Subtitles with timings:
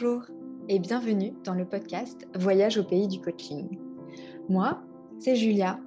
[0.00, 0.22] Bonjour
[0.68, 3.66] et bienvenue dans le podcast Voyage au pays du coaching.
[4.48, 4.80] Moi,
[5.18, 5.80] c'est Julia,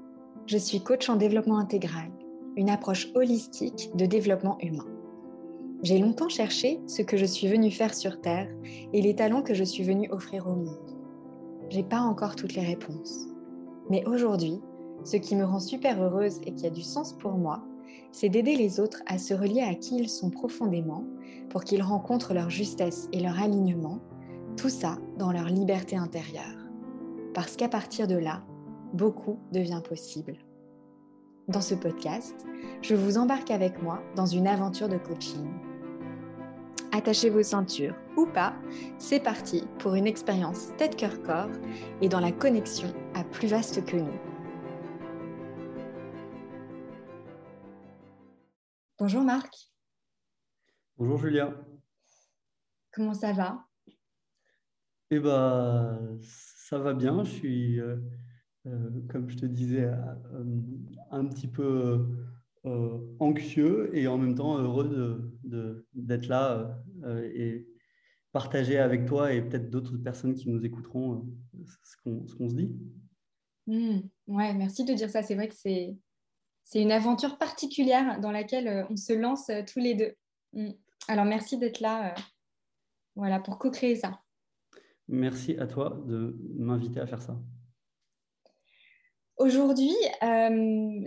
[0.47, 2.11] je suis coach en développement intégral,
[2.57, 4.87] une approche holistique de développement humain.
[5.83, 8.49] J'ai longtemps cherché ce que je suis venue faire sur Terre
[8.91, 10.97] et les talents que je suis venue offrir au monde.
[11.69, 13.27] J'ai pas encore toutes les réponses.
[13.89, 14.59] Mais aujourd'hui,
[15.05, 17.63] ce qui me rend super heureuse et qui a du sens pour moi,
[18.11, 21.05] c'est d'aider les autres à se relier à qui ils sont profondément
[21.49, 23.99] pour qu'ils rencontrent leur justesse et leur alignement,
[24.57, 26.57] tout ça dans leur liberté intérieure.
[27.33, 28.43] Parce qu'à partir de là,
[28.93, 30.37] beaucoup devient possible.
[31.47, 32.45] Dans ce podcast,
[32.81, 35.49] je vous embarque avec moi dans une aventure de coaching.
[36.91, 38.53] Attachez vos ceintures ou pas,
[38.97, 41.51] c'est parti pour une expérience tête-cœur-corps
[42.01, 44.19] et dans la connexion à plus vaste que nous.
[48.99, 49.71] Bonjour Marc.
[50.97, 51.55] Bonjour Julia.
[52.93, 53.65] Comment ça va?
[55.13, 57.23] Eh ben, ça va bien.
[57.25, 57.97] Je suis, euh,
[58.65, 60.43] euh, comme je te disais, euh,
[61.11, 62.07] un petit peu
[63.19, 65.33] anxieux et en même temps heureux
[65.95, 66.79] d'être là
[67.33, 67.67] et
[68.31, 71.25] partager avec toi et peut-être d'autres personnes qui nous écouteront
[71.65, 72.71] ce qu'on se dit.
[73.65, 74.01] Mmh.
[74.27, 75.23] ouais, merci de dire ça.
[75.23, 75.97] C'est vrai que c'est
[76.63, 80.13] c'est une aventure particulière dans laquelle on se lance tous les deux.
[80.53, 80.73] Mm.
[81.07, 82.13] Alors merci d'être là
[83.15, 84.20] voilà, pour co-créer ça.
[85.07, 87.37] Merci à toi de m'inviter à faire ça.
[89.37, 89.93] Aujourd'hui,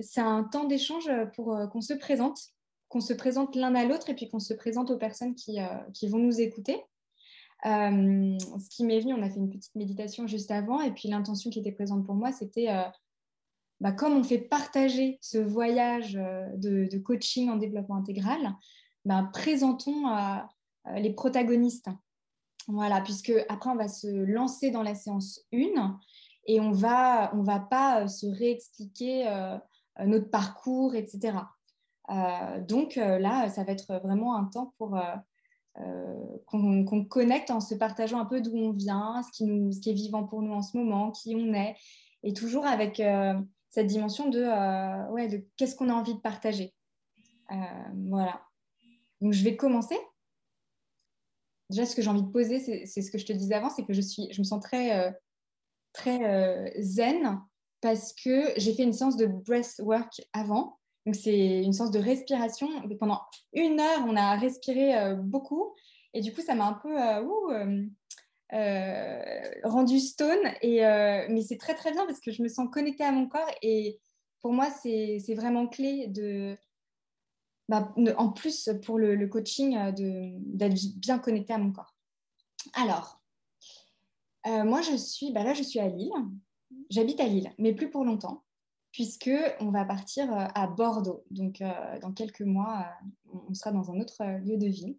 [0.02, 2.38] c'est un temps d'échange pour qu'on se présente,
[2.88, 5.58] qu'on se présente l'un à l'autre et puis qu'on se présente aux personnes qui,
[5.92, 6.82] qui vont nous écouter.
[7.64, 11.48] ce qui m'est venu, on a fait une petite méditation juste avant et puis l'intention
[11.50, 12.68] qui était présente pour moi, c'était
[13.80, 18.54] bah, comme on fait partager ce voyage euh, de, coaching en développement intégral,
[19.04, 20.36] bah, présentons euh,
[20.86, 21.90] euh, les protagonistes.
[22.68, 25.98] Voilà, puisque après, on va se lancer dans la séance 1
[26.46, 29.26] et on va, on va pas se réexpliquer
[30.04, 31.38] notre parcours, etc.
[32.66, 34.98] donc là, ça va être vraiment un temps pour
[36.46, 39.90] qu'on connecte en se partageant un peu d'où on vient, ce qui, nous, ce qui
[39.90, 41.76] est vivant pour nous en ce moment, qui on est,
[42.22, 43.00] et toujours avec
[43.74, 46.72] cette dimension de, euh, ouais, de qu'est-ce qu'on a envie de partager.
[47.50, 47.56] Euh,
[48.08, 48.40] voilà.
[49.20, 49.96] Donc, je vais commencer.
[51.70, 53.84] Déjà, ce que j'ai envie de poser, c'est ce que je te disais avant, c'est
[53.84, 55.10] que je, suis, je me sens très, euh,
[55.92, 57.40] très zen
[57.80, 60.78] parce que j'ai fait une séance de breathwork avant.
[61.06, 62.68] Donc, c'est une séance de respiration.
[62.98, 63.20] pendant
[63.52, 65.74] une heure, on a respiré beaucoup.
[66.14, 66.96] Et du coup, ça m'a un peu
[68.52, 70.52] euh, rendu stone.
[70.62, 73.26] Et, euh, mais c'est très très bien parce que je me sens connectée à mon
[73.26, 73.98] corps et
[74.42, 76.56] pour moi c'est vraiment clé de,
[77.68, 81.94] bah, en plus pour le, coaching euh, d'être bien connecté à mon corps.
[82.74, 83.20] Alors,
[84.46, 86.12] moi je suis, bah là je suis à Lille,
[86.90, 88.44] j'habite à Lille, mais plus pour longtemps,
[88.92, 89.30] puisque
[89.60, 91.24] on va partir à Bordeaux.
[91.30, 91.62] Donc
[92.02, 92.86] dans quelques mois,
[93.48, 94.98] on sera dans un autre lieu de vie.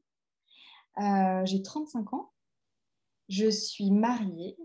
[1.45, 2.31] J'ai 35 ans
[3.29, 4.57] je suis mariée.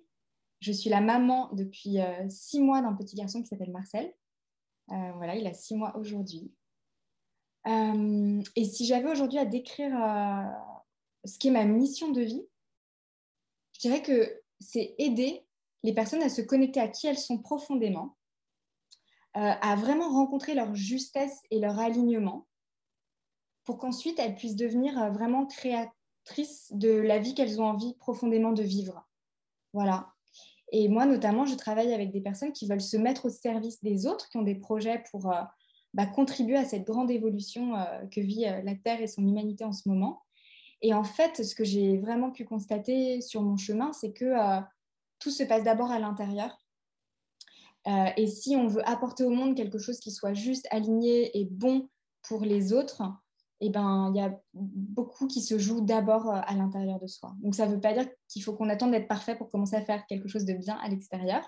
[0.61, 4.13] Je suis la maman depuis euh, six mois d'un petit garçon qui s'appelle Marcel.
[4.91, 6.53] Euh, voilà, il a six mois aujourd'hui.
[7.67, 9.93] Euh, et si j'avais aujourd'hui à décrire
[11.25, 12.47] ce qui est ma mission de vie,
[13.75, 15.45] je dirais que c'est aider
[15.83, 18.17] les personnes à se connecter à qui elles sont profondément,
[19.35, 22.47] à vraiment rencontrer leur justesse et leur alignement,
[23.65, 28.63] pour qu'ensuite elles puissent devenir vraiment créatrices de la vie qu'elles ont envie profondément de
[28.63, 29.09] vivre.
[29.73, 30.13] Voilà.
[30.73, 34.07] Et moi, notamment, je travaille avec des personnes qui veulent se mettre au service des
[34.07, 35.43] autres, qui ont des projets pour euh,
[35.95, 39.65] bah, contribuer à cette grande évolution euh, que vit euh, la Terre et son humanité
[39.65, 40.23] en ce moment.
[40.83, 44.33] Et en fait, ce que j'ai vraiment pu constater sur mon chemin, c'est que
[45.19, 46.57] tout se passe d'abord à l'intérieur.
[48.17, 51.91] et si on veut apporter au monde quelque chose qui soit juste, aligné et bon
[52.23, 53.03] pour les autres,
[53.61, 57.35] eh ben, il y a beaucoup qui se jouent d'abord euh, à l'intérieur de soi.
[57.43, 59.83] Donc, ça ne veut pas dire qu'il faut qu'on attende d'être parfait pour commencer à
[59.83, 61.47] faire quelque chose de bien à l'extérieur,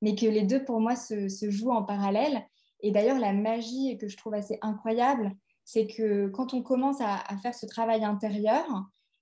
[0.00, 2.46] mais que les deux, pour moi, se, jouent en parallèle.
[2.82, 5.32] Et d'ailleurs, la magie que je trouve assez incroyable,
[5.64, 8.66] c'est que quand on commence à, faire ce travail intérieur,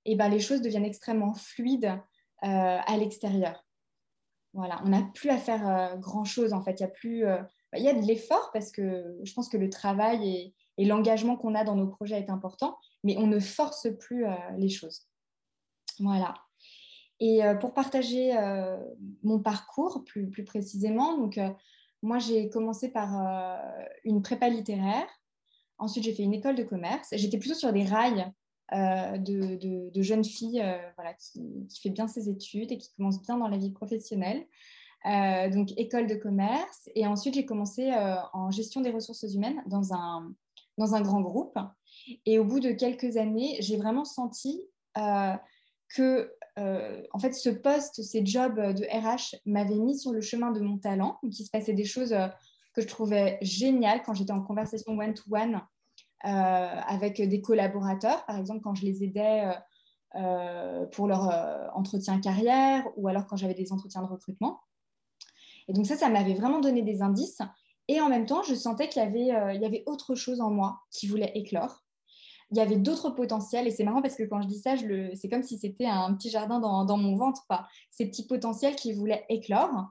[0.05, 1.99] eh ben, les choses deviennent extrêmement fluides
[2.45, 3.65] euh, à l'extérieur.
[4.55, 6.81] Voilà, on n'a plus à faire euh, grand-chose, en fait.
[6.81, 7.25] Il y a plus...
[7.75, 11.55] il y a de l'effort parce que je pense que le travail et l'engagement qu'on
[11.55, 15.03] a dans nos projets est important, mais on ne force plus euh, les choses.
[15.99, 16.35] Voilà.
[17.21, 18.79] Et euh, pour partager euh,
[19.25, 21.39] mon parcours plus, plus précisément, donc
[22.03, 23.11] moi j'ai commencé par
[24.05, 25.09] une prépa littéraire.
[25.79, 27.09] Ensuite j'ai fait une école de commerce.
[27.13, 28.33] J'étais plutôt sur des rails
[28.73, 30.63] de, de, jeune fille
[30.97, 34.47] voilà, qui, qui, fait bien ses études et qui commence bien dans la vie professionnelle.
[35.05, 36.89] donc, école de commerce.
[36.95, 37.93] Et ensuite, j'ai commencé
[38.33, 40.33] en gestion des ressources humaines dans un,
[40.77, 41.59] dans un grand groupe.
[42.27, 44.63] Et au bout de quelques années, j'ai vraiment senti
[44.95, 50.51] que euh, en fait, ce poste, ces jobs de RH m'avaient mis sur le chemin
[50.51, 52.27] de mon talent, qu'il se passait des choses euh,
[52.75, 55.61] que je trouvais géniales quand j'étais en conversation one-to-one
[56.25, 59.55] euh, avec des collaborateurs, par exemple quand je les aidais
[60.93, 64.61] pour leur entretien carrière ou alors quand j'avais des entretiens de recrutement.
[65.69, 67.43] Et donc ça, ça m'avait vraiment donné des indices.
[67.89, 71.07] Et en même temps, je sentais qu'il il y avait autre chose en moi qui
[71.09, 71.85] voulait éclore
[72.51, 73.67] il y avait d'autres potentiels.
[73.67, 74.75] Et c'est marrant parce que quand je dis ça,
[75.15, 77.43] c'est comme si c'était un petit jardin dans, mon ventre,
[77.91, 79.91] ces petits potentiels qui voulaient éclore.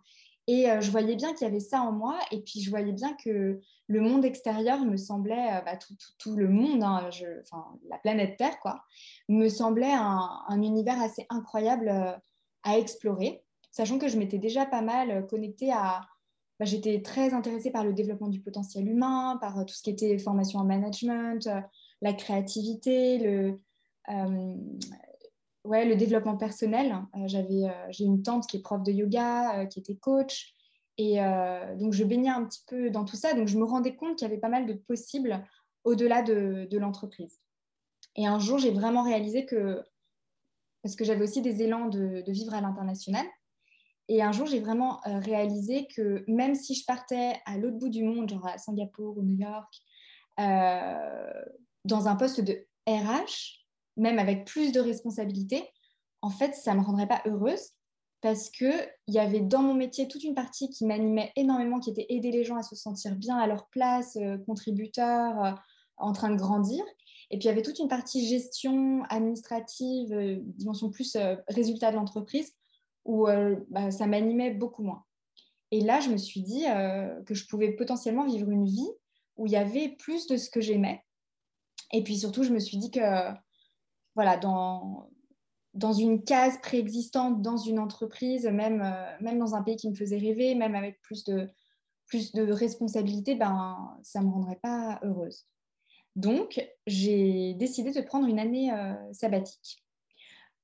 [0.49, 2.17] Et euh, je voyais bien qu'il y avait ça en moi.
[2.31, 5.77] Et puis, je voyais bien que le monde extérieur me semblait, euh, bah,
[6.19, 7.09] tout, le monde, hein,
[7.89, 8.81] la planète Terre, quoi,
[9.27, 12.13] me semblait un, univers assez incroyable euh,
[12.63, 13.43] à explorer.
[13.71, 16.01] Sachant que je m'étais déjà pas mal connectée à.
[16.59, 20.17] Bah, j'étais très intéressée par le développement du potentiel humain, par tout ce qui était
[20.17, 21.47] formation en management,
[22.01, 23.59] la créativité, le,
[24.09, 24.55] euh,
[25.63, 26.95] ouais, le développement personnel.
[27.15, 30.53] Euh, j'avais, euh, j'ai une tante qui est prof de yoga, qui était coach.
[30.99, 31.17] Et
[31.79, 33.35] donc, je baignais un petit peu dans tout ça.
[33.35, 35.45] Donc, je me rendais compte qu'il y avait pas mal de possibles
[35.83, 37.39] au-delà de, l'entreprise.
[38.15, 39.83] Et un jour, j'ai vraiment réalisé que,
[40.81, 43.27] parce que j'avais aussi des élans de, vivre à l'international,
[44.07, 48.03] et un jour, j'ai vraiment réalisé que même si je partais à l'autre bout du
[48.03, 49.71] monde, genre à Singapour ou New York,
[51.87, 55.67] dans un poste de RH, même avec plus de responsabilités,
[56.21, 57.71] en fait, ça ne me rendrait pas heureuse
[58.21, 62.07] parce qu'il y avait dans mon métier toute une partie qui m'animait énormément, qui était
[62.09, 65.51] aider les gens à se sentir bien à leur place, euh, contributeurs, euh,
[65.97, 66.83] en train de grandir.
[67.29, 71.17] Et puis, il y avait toute une partie gestion administrative, euh, dimension plus
[71.47, 72.53] résultat de l'entreprise,
[73.05, 73.27] où
[73.69, 75.05] bah, ça m'animait beaucoup moins.
[75.71, 76.65] Et là, je me suis dit
[77.25, 78.89] que je pouvais potentiellement vivre une vie
[79.37, 81.01] où il y avait plus de ce que j'aimais,
[81.91, 83.31] et puis surtout, je me suis dit que,
[84.15, 85.09] voilà, dans,
[85.77, 89.95] dans une case préexistante, dans une entreprise, même, euh, même dans un pays qui me
[89.95, 91.49] faisait rêver, même avec plus de,
[92.07, 95.45] plus de responsabilités, ben, ça ne me rendrait pas heureuse.
[96.15, 99.83] Donc, j'ai décidé de prendre une année euh, sabbatique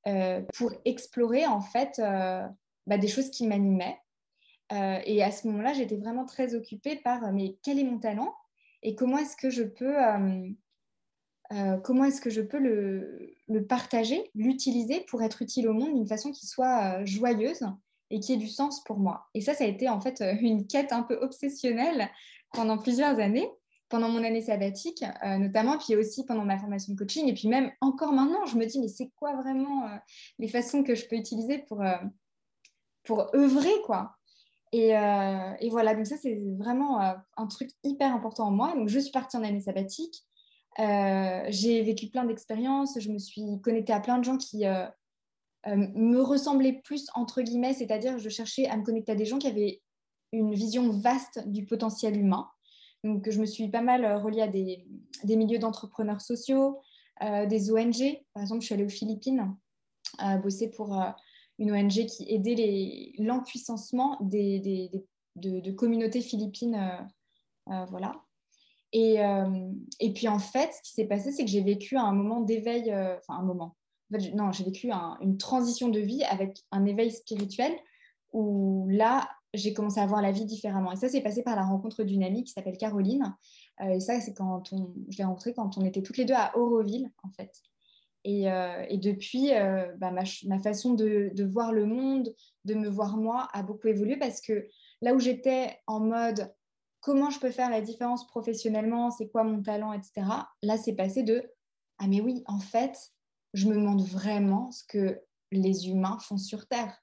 [0.07, 2.01] euh, pour explorer en fait
[2.87, 3.99] bah, des choses qui m'animaient.
[4.71, 8.33] et à ce moment-là, j'étais vraiment très occupée par mais quel est mon talent
[8.81, 9.95] et comment est-ce que je peux
[11.51, 16.07] euh, comment est-ce que je peux le, partager, l'utiliser pour être utile au monde d'une
[16.07, 17.63] façon qui soit euh, joyeuse
[18.09, 19.27] et qui ait du sens pour moi.
[19.33, 22.09] Et ça, ça a été en fait euh, une quête un peu obsessionnelle
[22.53, 23.49] pendant plusieurs années,
[23.89, 27.71] pendant mon année sabbatique notamment, puis aussi pendant ma formation de coaching, et puis même
[27.79, 29.87] encore maintenant, je me dis, mais c'est quoi vraiment
[30.39, 31.83] les façons que je peux utiliser pour,
[33.03, 34.15] pour œuvrer, quoi?
[34.71, 36.99] Et, et, voilà, donc ça, c'est vraiment
[37.37, 38.73] un truc hyper important en moi.
[38.75, 40.23] Donc, je suis partie en année sabbatique.
[40.79, 44.87] Euh, j'ai vécu plein d'expériences, je me suis connectée à plein de gens qui euh,
[45.67, 49.37] euh, me ressemblaient plus, entre guillemets, c'est-à-dire je cherchais à me connecter à des gens
[49.37, 49.81] qui avaient
[50.31, 52.49] une vision vaste du potentiel humain.
[53.03, 54.87] Donc, je me suis pas mal reliée à des,
[55.23, 56.79] des milieux d'entrepreneurs sociaux,
[57.21, 58.23] des ONG.
[58.33, 59.55] Par exemple, je suis allée aux Philippines
[60.41, 60.97] bosser pour
[61.59, 64.89] une ONG qui aidait l'empuissancement des, des,
[65.35, 66.79] de, de, communautés philippines.
[67.67, 68.23] voilà.
[68.93, 72.13] Et, euh, et, puis en fait, ce qui s'est passé, c'est que j'ai vécu un
[72.13, 73.75] moment d'éveil, euh, enfin un moment,
[74.35, 77.73] non, j'ai vécu une transition de vie avec un éveil spirituel
[78.31, 80.91] où là, j'ai commencé à voir la vie différemment.
[80.91, 83.35] Et ça, c'est passé par la rencontre d'une amie qui s'appelle Caroline.
[83.81, 86.35] Euh, et ça, c'est quand on, je l'ai rencontrée quand on était toutes les deux
[86.35, 87.51] à Auroville, en fait.
[88.25, 88.45] Et,
[88.87, 89.49] et depuis,
[89.97, 92.33] bah, ma, ma, façon de, de, voir le monde,
[92.63, 94.65] de me voir moi, a beaucoup évolué parce que
[95.01, 96.49] là où j'étais en mode
[97.03, 100.25] comment je peux faire la différence professionnellement, c'est quoi mon talent, etc.
[100.63, 101.43] Là, c'est passé de
[101.99, 102.97] ah mais oui, en fait,
[103.53, 106.97] je me demande vraiment ce que les humains font sur Terre.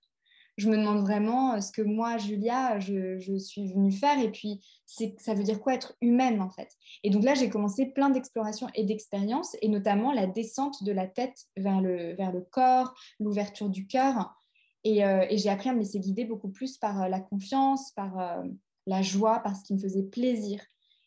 [0.57, 4.19] Je me demande vraiment euh, ce que moi, Julia, je, suis venue faire.
[4.19, 6.71] Et puis, ça veut dire quoi être humaine, en fait?
[7.05, 11.07] Et donc là, j'ai commencé plein d'explorations et d'expériences, et notamment la descente de la
[11.07, 14.35] tête vers le, corps, l'ouverture du cœur.
[14.83, 17.93] Et, euh, et j'ai appris à me laisser guider beaucoup plus par euh, la confiance,
[17.93, 18.43] par,
[18.87, 20.61] la joie, parce qu'il me faisait plaisir.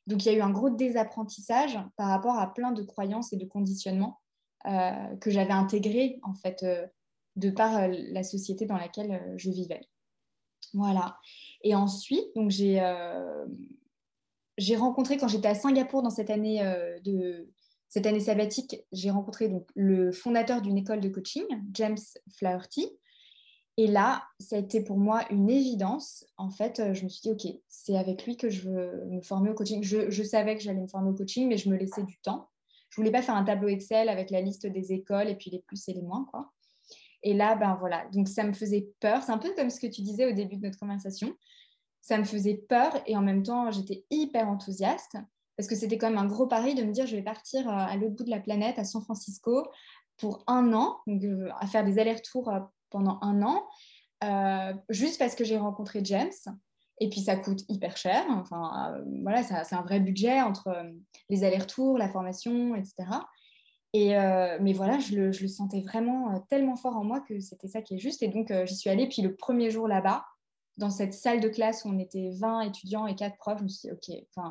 [0.08, 3.38] Donc il y a eu un gros désapprentissage par rapport à plein de croyances et
[3.38, 4.20] de conditionnements
[4.66, 6.88] euh, que j'avais intégrés en fait euh,
[7.36, 9.82] de par euh, la société dans laquelle je vivais.
[10.74, 11.18] Voilà.
[11.64, 12.80] Et ensuite, donc j'ai
[14.76, 16.64] rencontré quand j'étais à Singapour dans cette année
[17.04, 17.50] de
[17.90, 22.00] cette année sabbatique, j'ai rencontré donc, le fondateur d'une école de coaching, James
[22.38, 22.90] Flaherty.
[23.78, 26.26] Et là, ça a été pour moi une évidence.
[26.38, 29.22] En fait, euh, je me suis dit, OK, c'est avec lui que je veux me
[29.22, 29.84] former au coaching.
[29.84, 32.50] Je, savais que j'allais me former au coaching, mais je me laissais du temps.
[32.90, 35.60] Je voulais pas faire un tableau Excel avec la liste des écoles et puis les
[35.60, 36.52] plus et les moins, quoi.
[37.24, 39.24] Et là, ben voilà, donc ça me faisait peur.
[39.24, 41.34] C'est un peu comme ce que tu disais au début de notre conversation.
[42.02, 45.18] Ça me faisait peur et en même temps, j'étais hyper enthousiaste
[45.56, 47.72] parce que c'était quand même un gros pari de me dire je vais partir euh,
[47.72, 49.68] à l'autre bout de la planète, à San Francisco,
[50.18, 52.52] pour un an, euh, à faire des allers-retours
[52.94, 53.68] pendant un an,
[54.88, 56.32] juste parce que j'ai rencontré James.
[57.00, 58.24] Et puis ça coûte hyper cher.
[58.30, 60.74] Enfin, voilà, c'est un vrai budget entre
[61.30, 62.96] les allers-retours, la formation, etc.
[63.92, 64.16] Et
[64.62, 68.00] mais voilà, je le, sentais vraiment tellement fort en moi que c'était ça qui est
[68.00, 68.24] juste.
[68.24, 69.10] Et donc j'y suis allée.
[69.10, 70.24] Puis le premier jour là-bas,
[70.78, 73.68] dans cette salle de classe où on était 20 étudiants et 4 profs, je me
[73.68, 74.46] suis dit, OK,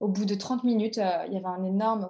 [0.00, 2.08] au bout de 30 minutes, euh, il y avait un énorme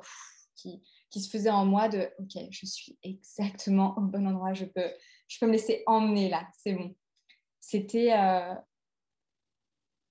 [0.56, 4.64] qui, qui, se faisait en moi de OK, je suis exactement au bon endroit, je
[4.64, 4.90] peux,
[5.28, 6.94] je peux me laisser emmener là, c'est bon.
[7.60, 8.54] C'était, euh,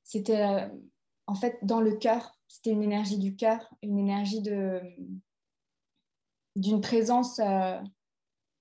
[0.03, 0.69] c'était euh,
[1.27, 4.81] en fait dans le cœur, c'était une énergie du cœur, une énergie de,
[6.55, 7.41] d'une présence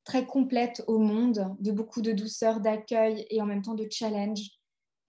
[0.05, 4.41] très complète au monde, de beaucoup de douceur, d'accueil et en même temps de challenge.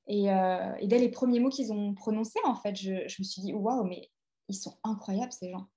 [0.10, 3.54] Euh, et, dès les premiers mots qu'ils ont prononcés, en fait, je, me suis dit,
[3.54, 4.10] waouh, mais
[4.48, 5.68] ils sont incroyables, ces gens.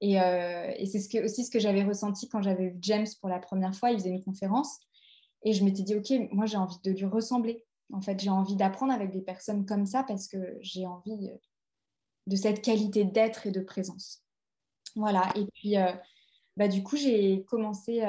[0.00, 3.38] Et, euh, c'est ce aussi ce que j'avais ressenti quand j'avais vu James pour la
[3.38, 3.90] première fois.
[3.90, 4.78] Il faisait une conférence.
[5.44, 7.64] Et je m'étais dit, OK, moi, j'ai envie de lui ressembler.
[7.92, 11.36] En fait, j'ai envie d'apprendre avec des personnes comme ça parce que j'ai envie euh,
[12.26, 14.22] de cette qualité d'être et de présence.
[14.96, 15.32] Voilà.
[15.36, 15.74] Et puis,
[16.56, 18.02] bah, du coup, j'ai commencé.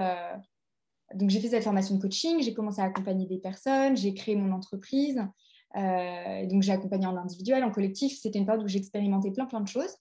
[1.13, 4.35] donc, j'ai fait cette formation de coaching, j'ai commencé à accompagner des personnes, j'ai créé
[4.35, 5.21] mon entreprise.
[5.75, 8.17] Euh, donc j'ai accompagné en individuel, en collectif.
[8.19, 9.95] C'était une période où j'expérimentais plein plein de choses.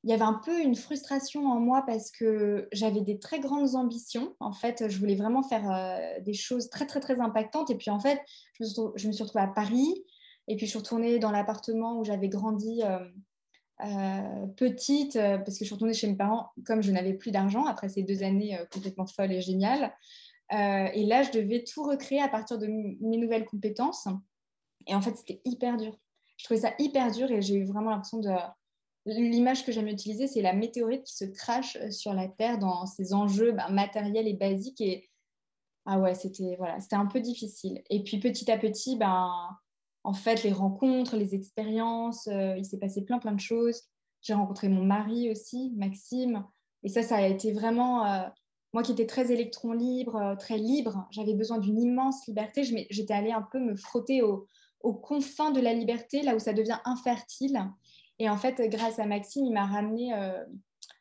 [0.00, 3.40] Euh, il y avait un peu une frustration en moi parce que j'avais des très
[3.40, 4.34] grandes ambitions.
[4.40, 7.70] En fait, je voulais vraiment faire euh, des choses très, très, très impactantes.
[7.70, 8.20] Et puis, en fait,
[8.58, 10.04] je me, suis, retrouvée à Paris.
[10.48, 12.82] Et puis, je suis retournée dans l'appartement où j'avais grandi
[14.56, 17.88] petite, parce que je suis retournée chez mes parents comme je n'avais plus d'argent après
[17.88, 19.94] ces deux années complètement folles et géniales.
[20.52, 24.08] Euh, et là, je devais tout recréer à partir de mes nouvelles compétences.
[24.86, 25.96] Et en fait, c'était hyper dur.
[26.36, 28.30] Je trouvais ça hyper dur et j'ai eu vraiment l'impression de...
[29.06, 32.86] L'image que j'aime utiliser, c'est la météorite qui se crache euh, sur la Terre dans
[32.86, 34.80] ses enjeux ben, matériels et basiques.
[34.80, 35.08] Et
[35.86, 37.82] ah ouais, c'était voilà, un peu difficile.
[37.88, 39.30] Et puis petit à petit, ben,
[40.04, 43.82] en fait, les rencontres, les expériences, euh, il s'est passé plein plein de choses.
[44.22, 46.44] J'ai rencontré mon mari aussi, Maxime.
[46.82, 48.30] Et ça, ça a été vraiment
[48.72, 52.62] moi qui étais très électron libre, euh, très libre, j'avais besoin d'une immense liberté.
[52.90, 56.78] J'étais allée un peu me frotter aux confins de la liberté, là où ça devient
[56.84, 57.60] infertile.
[58.20, 60.44] Et en fait, grâce à Maxime, il m'a ramené euh,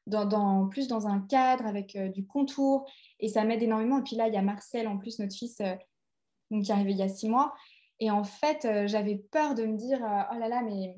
[0.08, 4.00] dans, plus dans un cadre avec euh, du contour et ça m'aide énormément.
[4.00, 5.58] Et puis là, il y a Marcel, en plus, notre fils,
[6.50, 7.54] donc, qui est arrivé il y a six mois.
[8.00, 10.96] Et en fait, j'avais peur de me dire, oh là là, mais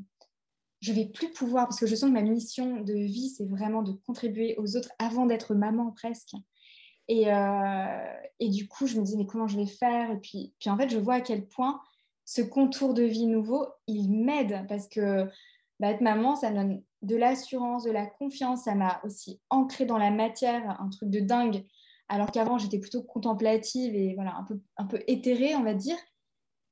[0.82, 3.84] je vais plus pouvoir, parce que je sens que ma mission de vie, c'est vraiment
[3.84, 6.34] de contribuer aux autres avant d'être maman presque.
[7.10, 10.12] Euh, et, du coup, je me dis, mais comment je vais faire?
[10.12, 11.82] Et puis, puis en fait, je vois à quel point
[12.26, 15.28] ce contour de vie nouveau, il m'aide parce que
[15.82, 18.66] bah, être maman, ça me donne de l'assurance, de la confiance.
[18.66, 21.66] Ça m'a aussi ancré dans la matière, un truc de dingue.
[22.08, 25.98] Alors qu'avant, j'étais plutôt contemplative et voilà, un peu, un peu éthérée, on va dire.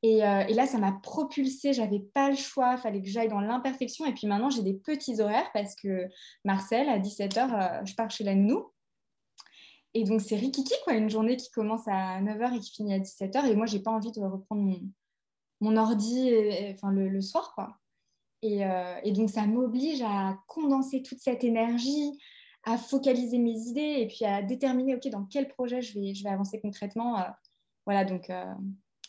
[0.03, 1.73] Et, euh, là, ça m'a propulsée.
[1.73, 2.75] J'avais pas le choix.
[2.75, 4.05] Il fallait que j'aille dans l'imperfection.
[4.05, 6.07] Et puis maintenant, j'ai des petits horaires parce que
[6.45, 8.71] Marcel, à 17h, euh, je pars chez la nounou.
[9.95, 12.99] Et donc, c'est rikiki, quoi, une journée qui commence à 9h et qui finit à
[12.99, 13.47] 17h.
[13.47, 14.77] Et moi, j'ai pas envie de reprendre
[15.61, 16.31] mon, ordi
[16.75, 17.75] enfin, le, soir, quoi.
[18.41, 22.17] Et, euh, et donc, ça m'oblige à condenser toute cette énergie,
[22.63, 26.23] à focaliser mes idées et puis à déterminer, OK, dans quel projet je vais, je
[26.23, 27.19] vais avancer concrètement.
[27.19, 27.23] Euh,
[27.85, 28.45] voilà, donc euh,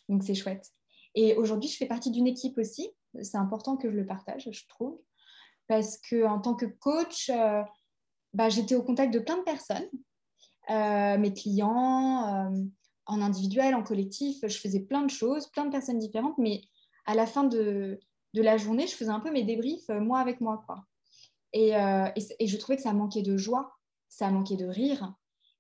[0.09, 0.71] donc c'est chouette.
[1.15, 2.91] Et aujourd'hui, je fais partie d'une équipe aussi.
[3.23, 4.99] C'est important que je le partage, je trouve.
[5.67, 7.31] Parce qu'en tant que coach,
[8.33, 9.89] bah, j'étais au contact de plein de personnes
[10.69, 12.53] mes clients,
[13.07, 14.39] en individuel, en collectif.
[14.47, 16.63] Je faisais plein de choses, plein de personnes différentes, mais
[17.07, 17.99] à la fin de,
[18.35, 20.63] de la journée, je faisais un peu mes débriefs, euh, moi avec moi.
[20.67, 20.85] Quoi.
[21.53, 23.73] Et, et, je trouvais que ça manquait de joie,
[24.09, 25.15] ça manquait de rire.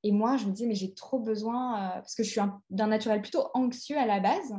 [0.04, 3.20] Et moi, je me disais, mais j'ai trop besoin, parce que je suis d'un naturel
[3.22, 4.54] plutôt anxieux à la base.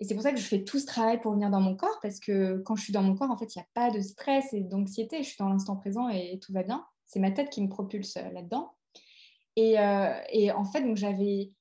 [0.00, 2.00] Et c'est pour ça que je fais tout ce travail pour venir dans mon corps,
[2.02, 4.00] parce que quand je suis dans mon corps, en fait, il n'y a pas de
[4.00, 5.22] stress et d'anxiété.
[5.22, 6.84] Je suis dans l'instant présent et tout va bien.
[7.06, 8.74] C'est ma tête qui me propulse là-dedans.
[9.58, 11.52] Euh, et, en fait, donc j'avais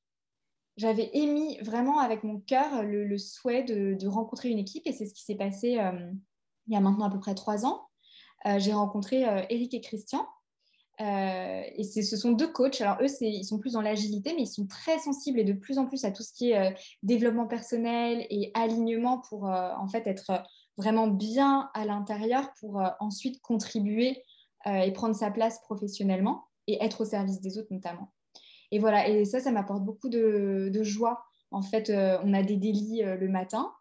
[0.77, 5.13] j'avais émis vraiment avec mon cœur le, souhait de, rencontrer une équipe et c'est ce
[5.13, 6.11] qui s'est passé euh,
[6.67, 7.87] il y a maintenant à peu près trois ans.
[8.57, 10.25] j'ai rencontré Eric et Christian.
[10.99, 12.79] et ce sont deux coachs.
[12.79, 15.77] Alors, eux, ils sont plus dans l'agilité, mais ils sont très sensibles et de plus
[15.77, 20.41] en plus à tout ce qui est développement personnel et alignement pour en fait être
[20.77, 24.23] vraiment bien à l'intérieur pour ensuite contribuer
[24.65, 28.12] et prendre sa place professionnellement et être au service des autres notamment.
[28.73, 31.23] Et voilà, et ça, ça m'apporte beaucoup de, joie.
[31.51, 33.71] En fait, euh, on a des délits euh, le matin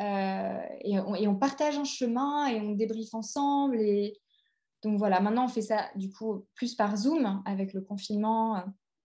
[0.00, 3.80] euh, et, on, partage un chemin et on débriefe ensemble.
[3.80, 4.20] Et
[4.82, 8.64] donc voilà, maintenant on fait ça du coup plus par Zoom avec le confinement,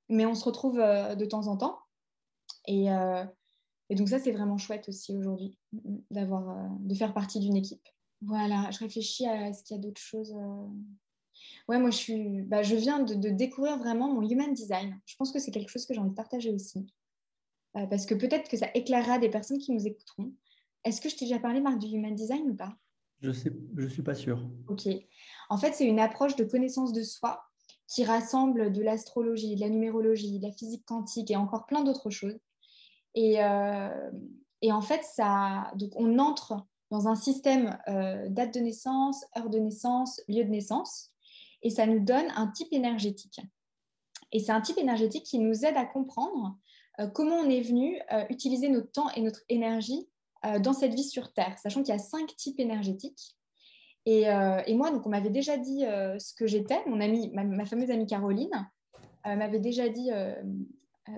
[0.10, 1.78] mais on se retrouve de temps en temps.
[2.66, 2.88] Et,
[3.90, 5.60] et donc ça, c'est vraiment chouette aussi aujourd'hui
[6.10, 7.88] d'avoir, de faire partie d'une équipe.
[8.24, 10.34] Voilà, je réfléchis à ce qu'il y a d'autres choses.
[11.68, 15.00] Ouais, moi, je, suis, bah, je viens de, découvrir vraiment mon human design.
[15.06, 16.88] Je pense que c'est quelque chose que j'ai envie de partager aussi.
[17.78, 20.34] Euh, parce que peut-être que ça éclairera des personnes qui nous écouteront.
[20.84, 22.74] Est-ce que je t'ai déjà parlé, Marc, du human design ou pas?
[23.22, 23.34] Je ne
[23.78, 24.50] je suis pas sûre.
[24.68, 24.88] Ok.
[25.50, 27.44] En fait, c'est une approche de connaissance de soi
[27.88, 32.10] qui rassemble de l'astrologie, de la numérologie, de la physique quantique et encore plein d'autres
[32.10, 32.40] choses.
[33.16, 34.12] Et, euh,
[34.62, 39.50] et, en fait, ça, donc on entre dans un système euh, date de naissance, heure
[39.50, 41.12] de naissance, lieu de naissance
[41.62, 43.40] et ça nous donne un type énergétique.
[44.32, 46.58] Et c'est un type énergétique qui nous aide à comprendre
[47.00, 50.08] euh, comment on est venu euh, utiliser notre temps et notre énergie
[50.46, 53.36] euh, dans cette vie sur Terre, sachant qu'il y a cinq types énergétiques.
[54.06, 54.26] Et,
[54.74, 56.84] moi, donc, on m'avait déjà dit ce que j'étais.
[56.88, 58.68] Mon amie, ma, fameuse amie Caroline,
[59.24, 60.10] m'avait déjà dit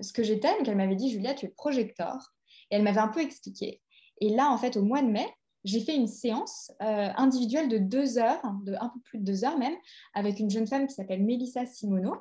[0.01, 0.49] ce que j'étais.
[0.57, 2.33] Donc, elle m'avait dit, Julia, tu es projecteur.
[2.69, 3.81] Et elle m'avait un peu expliqué.
[4.19, 5.25] Et là, en fait, au mois de mai,
[5.63, 9.45] j'ai fait une séance euh, individuelle de deux heures, de un peu plus de deux
[9.45, 9.75] heures même,
[10.13, 12.15] avec une jeune femme qui s'appelle Mélissa Simono.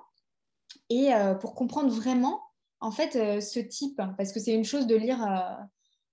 [0.88, 2.42] Et euh, pour comprendre vraiment,
[2.80, 5.22] en fait, euh, ce type, parce que c'est une chose de lire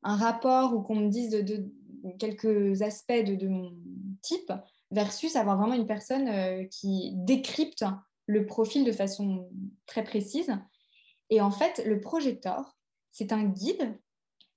[0.04, 1.70] un rapport ou qu'on me dise de,
[2.20, 3.74] quelques aspects de, mon
[4.22, 4.52] type,
[4.92, 7.84] versus avoir vraiment une personne qui décrypte
[8.26, 9.50] le profil de façon
[9.86, 10.56] très précise.
[11.30, 12.78] Et en fait, le projecteur,
[13.12, 13.98] c'est un guide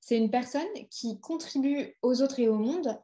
[0.00, 2.98] c'est une personne qui contribue aux autres et au monde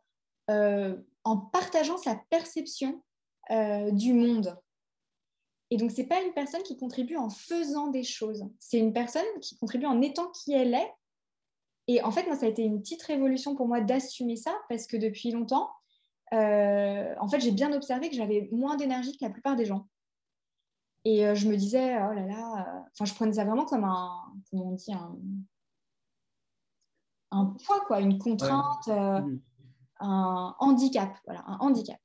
[0.50, 3.02] euh, en partageant sa perception
[3.50, 4.58] euh, du monde.
[5.70, 8.44] Et donc, ce n'est pas une personne qui contribue en faisant des choses.
[8.58, 10.92] C'est une personne qui contribue en étant qui elle est.
[11.88, 14.86] Et en fait, moi, ça a été une petite révolution pour moi d'assumer ça parce
[14.86, 15.70] que depuis longtemps,
[16.32, 19.86] euh, en fait, j'ai bien observé que j'avais moins d'énergie que la plupart des gens.
[21.04, 24.10] Et je me disais, oh là là, enfin, je prenais ça vraiment comme un,
[24.50, 25.16] comment on dit, un,
[27.36, 29.40] un poids, quoi, une contrainte, euh, mm.
[30.00, 31.16] un handicap.
[31.24, 31.98] Voilà, un handicap.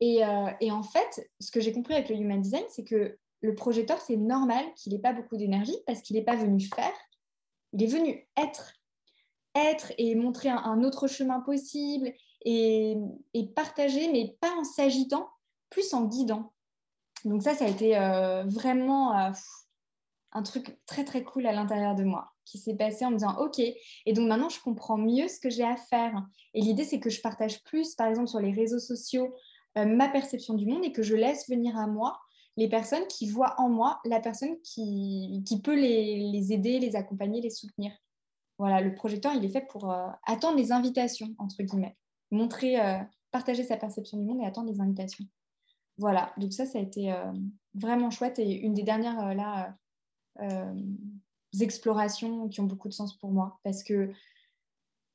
[0.00, 3.18] Et, euh, et en fait, ce que j'ai compris avec le Human Design, c'est que
[3.40, 6.92] le projecteur, c'est normal qu'il n'ait pas beaucoup d'énergie parce qu'il n'est pas venu faire,
[7.72, 8.72] il est venu être.
[9.56, 12.12] Être et montrer un, autre chemin possible
[12.44, 12.96] et,
[13.34, 15.28] et, partager, mais pas en s'agitant,
[15.70, 16.52] plus en guidant.
[17.24, 19.32] Donc ça, ça a été euh, vraiment
[20.34, 23.36] un truc très très cool à l'intérieur de moi qui s'est passé en me disant
[23.38, 26.14] ok et donc maintenant je comprends mieux ce que j'ai à faire.
[26.52, 29.34] Et l'idée c'est que je partage plus par exemple sur les réseaux sociaux
[29.78, 32.18] euh, ma perception du monde et que je laisse venir à moi
[32.56, 37.40] les personnes qui voient en moi la personne qui, qui peut les, aider les accompagner
[37.40, 37.92] les soutenir.
[38.58, 41.96] Voilà le projecteur il est fait pour euh, attendre les invitations entre guillemets.
[42.32, 42.98] Montrer euh,
[43.30, 45.24] partager sa perception du monde et attendre les invitations.
[45.96, 47.14] Voilà donc ça ça a été
[47.74, 49.76] vraiment chouette et une des dernières là
[51.60, 53.58] explorations qui ont beaucoup de sens pour moi.
[53.62, 54.10] Parce que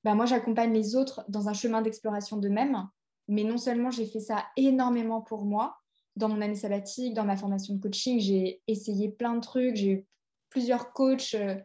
[0.04, 2.88] bah, moi, j'accompagne les autres dans un chemin d'exploration d'eux-mêmes.
[3.28, 5.78] Mais non seulement j'ai fait ça énormément pour moi,
[6.16, 9.92] dans mon année sabbatique, dans ma formation de coaching, j'ai essayé plein de trucs, j'ai
[9.92, 10.08] eu
[10.50, 11.56] plusieurs coachs, euh,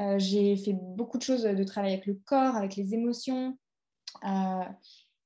[0.00, 3.56] euh, j'ai fait beaucoup de choses de travail avec le corps, avec les émotions.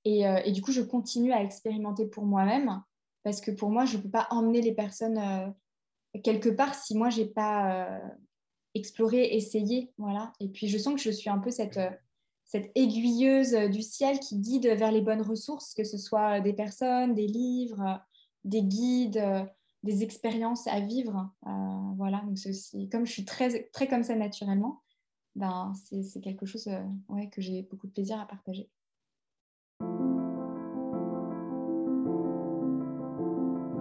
[0.05, 2.83] et, et, du coup, je continue à expérimenter pour moi-même
[3.23, 5.55] parce que pour moi, je ne peux pas emmener les personnes
[6.21, 7.99] quelque part, si moi, j'ai pas euh,
[8.75, 10.33] exploré, essayé, voilà.
[10.41, 11.91] Et puis, je sens que je suis un peu cette, euh,
[12.45, 17.15] cette aiguilleuse du ciel qui guide vers les bonnes ressources, que ce soit des personnes,
[17.15, 18.01] des livres,
[18.45, 19.49] des guides,
[19.83, 21.31] des expériences à vivre.
[21.47, 21.51] Euh,
[21.97, 24.83] voilà, donc aussi, comme je suis très, très comme ça naturellement,
[25.35, 25.73] ben,
[26.05, 26.69] c'est quelque chose
[27.09, 28.69] ouais, que j'ai beaucoup de plaisir à partager.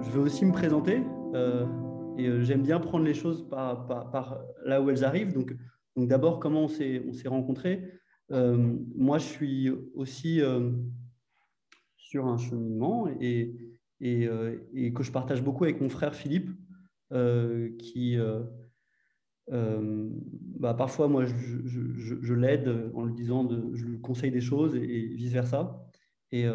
[0.01, 1.03] Je veux aussi me présenter.
[2.17, 5.33] Et euh, j'aime bien prendre les choses par, là où elles arrivent.
[5.33, 5.55] Donc,
[5.95, 7.91] donc d'abord, comment on s'est, on s'est rencontrés?
[8.31, 10.71] Euh, Moi, je suis aussi euh,
[11.97, 13.55] sur un cheminement et,
[13.99, 14.27] et,
[14.73, 16.49] et, que je partage beaucoup avec mon frère Philippe,
[17.77, 18.17] qui
[19.47, 25.07] bah, parfois, moi, je, l'aide en lui disant, de, je lui conseille des choses et,
[25.07, 25.85] vice-versa.
[26.31, 26.45] Et,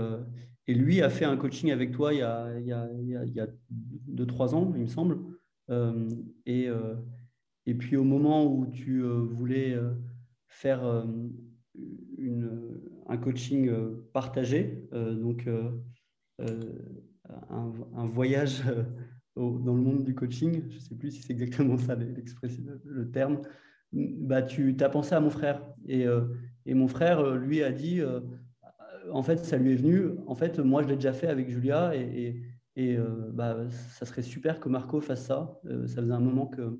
[0.66, 2.88] et lui a fait un coaching avec toi il y a, il y a,
[3.24, 5.18] il y a deux, trois ans, il me semble.
[5.68, 6.68] Et,
[7.66, 9.76] et puis au moment où tu voulais
[10.48, 10.84] faire
[12.18, 13.70] une, un coaching
[14.12, 15.48] partagé, donc
[17.50, 18.62] un, voyage
[19.36, 23.10] dans le monde du coaching, je ne sais plus si c'est exactement ça l'expression, le
[23.10, 23.40] terme,
[23.92, 25.62] bah, tu as pensé à mon frère.
[25.86, 26.26] Et, euh,
[26.64, 28.20] et mon frère, euh, lui, a dit, euh,
[29.12, 31.94] en fait, ça lui est venu, en fait, moi, je l'ai déjà fait avec Julia,
[31.94, 32.42] et,
[32.76, 32.96] et,
[33.32, 35.58] bah, ça serait super que Marco fasse ça.
[35.86, 36.78] ça faisait un moment que,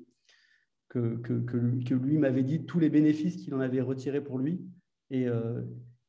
[0.89, 4.61] que, que, que lui, m'avait dit tous les bénéfices qu'il en avait retirés pour lui.
[5.09, 5.25] Et,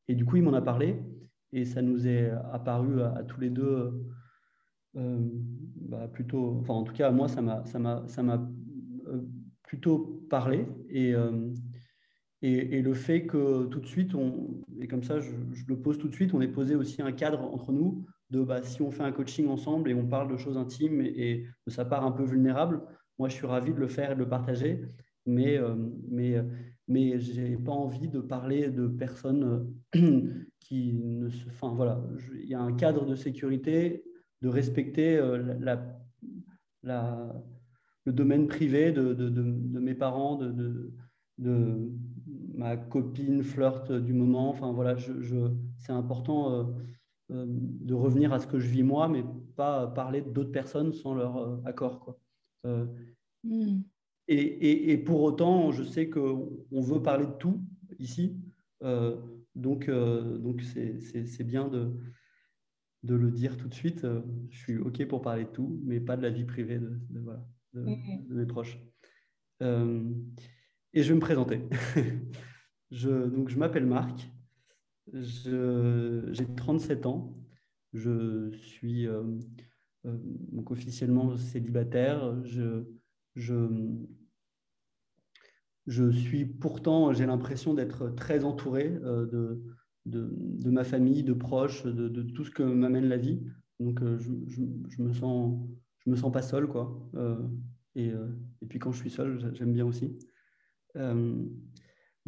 [0.09, 1.03] et du coup, il m'en a parlé,
[1.53, 4.05] et ça nous est apparu à, tous les deux.
[4.95, 8.47] Bah, plutôt, enfin en tout cas moi ça m'a ça m'a ça m'a
[9.69, 11.51] plutôt parler et, euh,
[12.41, 15.31] et, et, le fait que tout de suite, on, et comme ça je,
[15.67, 18.63] le pose tout de suite, on est posé aussi un cadre entre nous de bah,
[18.63, 21.85] si on fait un coaching ensemble et on parle de choses intimes et, de sa
[21.85, 22.83] part un peu vulnérable,
[23.19, 24.83] moi je suis ravi de le faire et de le partager,
[25.27, 25.75] mais, euh,
[26.11, 26.37] mais,
[26.87, 31.49] mais je n'ai pas envie de parler de personnes euh, qui ne se...
[31.49, 32.03] Enfin voilà,
[32.35, 34.05] il y a un cadre de sécurité,
[34.43, 35.17] de respecter
[35.59, 35.99] la,
[36.83, 37.35] la
[38.09, 40.91] le domaine privé de, de, de, mes parents, de,
[42.55, 44.49] ma copine flirt du moment.
[44.49, 45.37] Enfin voilà, je, je,
[45.77, 46.65] c'est important euh, euh,
[47.31, 49.25] de revenir à ce que je vis moi, mais
[49.57, 52.01] pas parler d'autres personnes sans leur euh, accord.
[52.01, 52.19] Quoi.
[53.45, 53.83] Hmm.
[54.29, 57.63] Et, et, et, pour autant, je sais qu'on veut parler de tout
[57.99, 58.37] ici.
[59.55, 61.95] donc, donc c'est, bien de,
[63.05, 64.07] de le dire tout de suite.
[64.51, 66.79] Je suis OK pour parler de tout, mais pas de la vie privée.
[66.79, 68.25] De, voilà de, mm.
[68.31, 68.79] mes proches.
[69.63, 70.03] Euh,
[70.95, 71.63] et je vais me présenter.
[72.91, 74.31] je, donc, je m'appelle Marc,
[75.13, 77.35] j'ai 37 ans,
[77.93, 79.23] je suis euh,
[80.07, 80.19] euh,
[80.67, 82.45] officiellement célibataire.
[82.45, 82.85] Je,
[83.35, 83.69] je,
[85.87, 89.63] je suis pourtant, j'ai l'impression d'être très entouré de,
[90.07, 93.43] de, de, ma famille, de proches, de, de tout ce que m'amène la vie.
[93.81, 95.69] Donc, je, je, je, me sens
[96.09, 96.99] je me sens pas seul, quoi.
[97.17, 97.37] Euh,
[97.95, 98.29] et, euh,
[98.63, 100.19] et, puis quand je suis seul, j'aime bien aussi.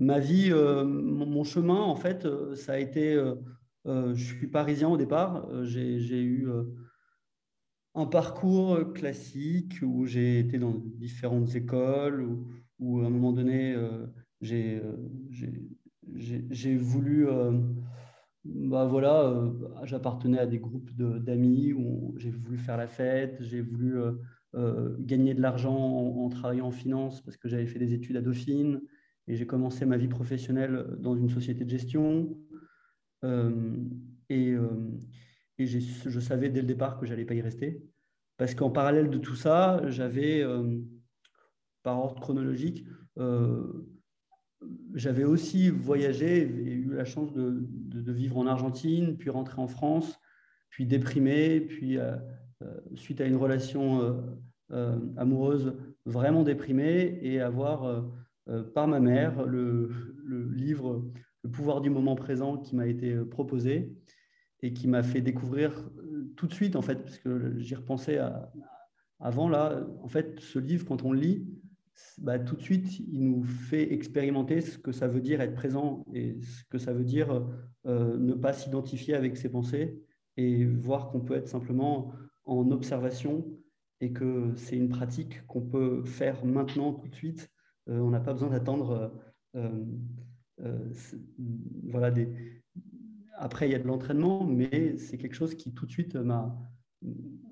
[0.00, 3.14] Euh, ma vie, mon, chemin, en fait, ça a été.
[3.84, 5.48] je suis parisien au départ.
[5.64, 6.48] J'ai eu
[7.94, 12.28] un parcours classique où j'ai été dans différentes écoles,
[12.78, 13.76] où, à un moment donné,
[14.40, 14.80] j'ai
[16.76, 17.26] voulu
[18.44, 19.52] bah voilà, euh,
[19.84, 24.12] j'appartenais à des groupes d'amis où j'ai voulu faire la fête, j'ai voulu euh,
[24.54, 28.22] euh, gagner de l'argent en, travaillant en finance parce que j'avais fait des études à
[28.22, 28.80] Dauphine
[29.30, 32.36] et j'ai commencé ma vie professionnelle dans une société de gestion.
[34.28, 34.54] et,
[35.58, 37.82] et je savais dès le départ que j'allais pas y rester
[38.38, 40.42] parce qu'en parallèle de tout ça, j'avais,
[41.82, 42.86] par ordre chronologique,
[44.94, 50.18] j'avais aussi voyagé et eu la chance de, vivre en Argentine, puis rentrer en France,
[50.68, 52.16] puis déprimé, puis euh,
[52.62, 54.24] euh, suite à une relation
[54.72, 58.04] euh, amoureuse vraiment déprimée, et avoir
[58.74, 59.90] par ma mère le,
[60.52, 61.04] livre
[61.42, 63.92] Le pouvoir du moment présent qui m'a été proposé
[64.62, 65.90] et qui m'a fait découvrir
[66.36, 68.18] tout de suite, en fait, parce que j'y repensais
[69.18, 71.46] avant, là, en fait, ce livre, quand on le lit,
[72.18, 76.04] bah, tout de suite, il nous fait expérimenter ce que ça veut dire être présent
[76.12, 77.46] et ce que ça veut dire
[77.86, 79.98] euh, ne pas s'identifier avec ses pensées
[80.36, 82.12] et voir qu'on peut être simplement
[82.44, 83.46] en observation
[84.00, 87.50] et que c'est une pratique qu'on peut faire maintenant, tout de suite.
[87.88, 89.12] Euh, on n'a pas besoin d'attendre.
[89.56, 89.84] Euh,
[91.84, 92.28] voilà, des...
[93.36, 96.54] Après, il y a de l'entraînement, mais c'est quelque chose qui tout de suite m'a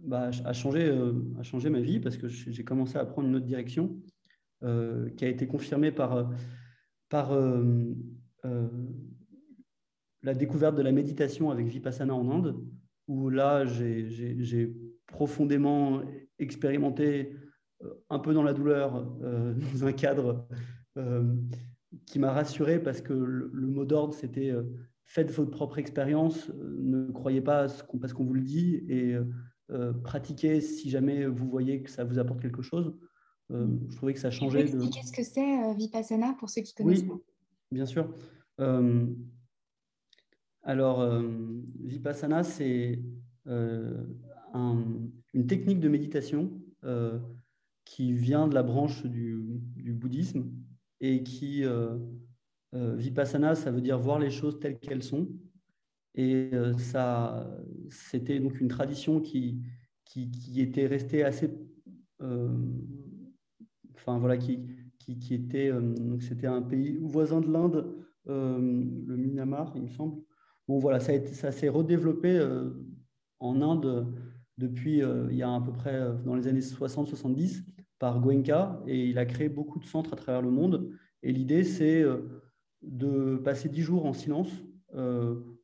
[0.03, 0.91] bah, a, changé,
[1.39, 3.99] a changé ma vie parce que j'ai commencé à prendre une autre direction.
[4.65, 6.29] Euh, qui a été confirmé par,
[7.09, 7.95] par euh,
[8.45, 8.67] euh,
[10.25, 12.61] la découverte de la méditation avec Vipassana en Inde,
[13.07, 14.75] où là, j'ai
[15.07, 16.03] profondément
[16.41, 17.37] expérimenté
[18.11, 20.47] un peu dans la douleur, dans un cadre
[22.07, 24.53] qui m'a rassuré parce que le, mot d'ordre, c'était
[25.05, 29.17] faites votre propre expérience, ne croyez pas à ce qu'on vous le dit et
[30.03, 32.95] pratiquez si jamais vous voyez que ça vous apporte quelque chose.
[33.51, 34.65] Euh, je trouvais que ça changeait.
[34.65, 37.19] Tu peux expliquer ce que c'est euh, Vipassana pour ceux qui connaissent oui,
[37.73, 38.13] bien sûr.
[38.61, 39.07] Euh,
[40.63, 41.23] alors,
[41.81, 43.01] Vipassana, c'est
[43.47, 45.11] une
[45.47, 46.51] technique de méditation
[47.89, 49.63] qui vient de la branche du,
[49.95, 50.51] bouddhisme
[51.01, 51.65] et qui,
[52.73, 55.29] Vipassana, ça veut dire voir les choses telles qu'elles sont.
[56.15, 57.51] Et ça,
[57.89, 59.63] c'était donc une tradition qui,
[60.05, 61.51] qui, était restée assez
[62.21, 64.67] enfin voilà, qui,
[64.99, 65.73] qui, qui était,
[66.21, 67.97] c'était un pays voisin de l'Inde,
[68.27, 70.21] le Myanmar, il me semble.
[70.67, 72.47] Bon voilà, ça, ça s'est redéveloppé
[73.41, 74.13] en Inde
[74.59, 77.65] depuis il y a à peu près dans les années 60-70
[77.99, 80.91] par Goenka et il a créé beaucoup de centres à travers le monde.
[81.23, 82.05] Et l'idée, c'est
[82.83, 84.51] de passer dix jours en silence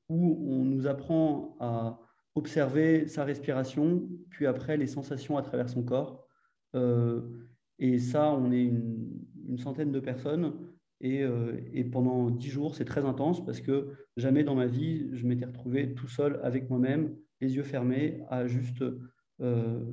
[0.09, 1.99] où on nous apprend à
[2.35, 6.27] observer sa respiration, puis après les sensations à travers son corps.
[6.75, 7.23] Euh,
[7.79, 10.55] et ça, on est une, centaine de personnes.
[11.01, 15.09] Et, euh, et pendant dix jours, c'est très intense parce que jamais dans ma vie,
[15.12, 18.83] je m'étais retrouvé tout seul avec moi-même, les yeux fermés, à juste
[19.40, 19.85] euh,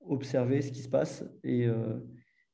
[0.00, 1.24] observer ce qui se passe.
[1.44, 1.66] Et,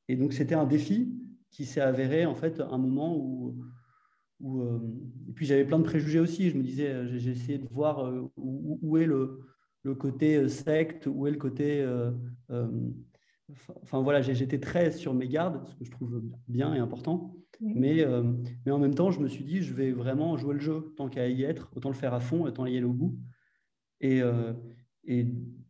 [0.09, 1.13] et donc, c'était un défi
[1.51, 3.57] qui s'est avéré en fait un moment où,
[4.41, 4.63] où
[5.29, 6.51] et puis j'avais plein de préjugés aussi.
[6.51, 9.41] Je me disais, j'ai essayé de voir où, où est le,
[9.83, 11.85] le, côté secte, où est le côté
[13.83, 17.37] Enfin voilà, j'étais très sur mes gardes, ce que je trouve bien et important.
[17.61, 18.23] Mais, euh,
[18.65, 20.93] mais en même temps, je me suis dit, je vais vraiment jouer le jeu.
[20.97, 23.17] Tant qu'à y être, autant le faire à fond, autant y aller au bout.
[24.01, 24.53] Et, euh,
[25.05, 25.27] et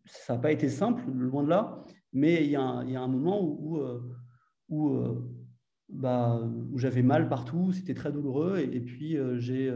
[0.07, 1.85] ça n'a pas été simple, loin de là.
[2.12, 3.79] Mais il y, a un moment où,
[4.69, 5.29] où, euh,
[5.88, 6.40] bah,
[6.73, 8.59] où j'avais mal partout, c'était très douloureux.
[8.59, 9.73] Et, puis, j'ai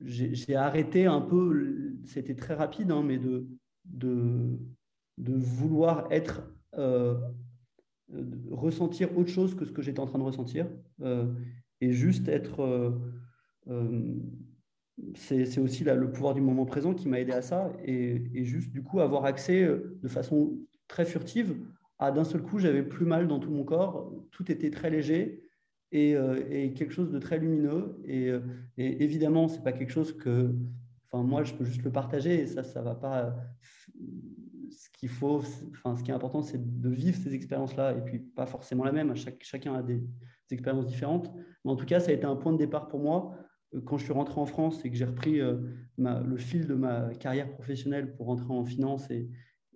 [0.00, 4.58] j'ai arrêté un peu, c'était très rapide, hein, mais de,
[5.18, 6.42] vouloir être,
[6.74, 7.14] euh,
[8.50, 10.68] ressentir autre chose que ce que j'étais en train de ressentir
[11.02, 11.32] euh,
[11.80, 12.60] et juste être.
[13.68, 14.20] Euh,
[15.14, 18.82] c'est aussi le pouvoir du moment présent qui m'a aidé à ça et, juste du
[18.82, 20.56] coup avoir accès de façon
[20.88, 21.56] très furtive
[21.98, 25.42] à d'un seul coup j'avais plus mal dans tout mon corps, tout était très léger
[25.92, 26.14] et,
[26.76, 28.30] quelque chose de très lumineux et,
[28.78, 30.54] et évidemment c'est pas quelque chose que
[31.10, 33.36] enfin moi je peux juste le partager et ça ça va pas
[34.70, 38.18] ce qu'il faut, enfin, ce qui est important, c'est de vivre ces expériences-là, et puis
[38.18, 39.14] pas forcément la même.
[39.40, 40.02] Chacun a des,
[40.50, 41.32] expériences différentes.
[41.64, 43.42] Mais en tout cas, ça a été un point de départ pour moi euh,
[43.84, 45.56] quand je suis rentré en France et que j'ai repris euh,
[45.98, 49.10] le fil de ma carrière professionnelle pour rentrer en finance.
[49.10, 49.28] Et,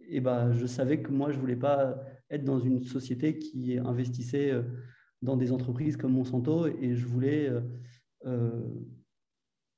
[0.09, 4.51] et bah, je savais que moi, je voulais pas être dans une société qui investissait
[4.51, 4.63] euh,
[5.23, 7.51] dans des entreprises comme Monsanto, et je voulais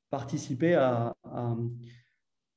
[0.08, 1.16] participer à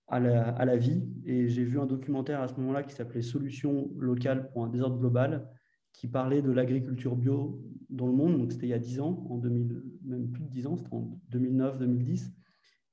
[0.10, 1.04] la, vie.
[1.26, 5.00] Et j'ai vu un documentaire à ce moment-là qui s'appelait Solutions locales pour un désordre
[5.00, 5.50] global,
[5.98, 8.38] qui parlait de l'agriculture bio dans le monde.
[8.38, 10.94] Donc c'était il y a 10 ans, en 2000, même plus de 10 ans, c'était
[10.94, 12.32] en 2009-2010,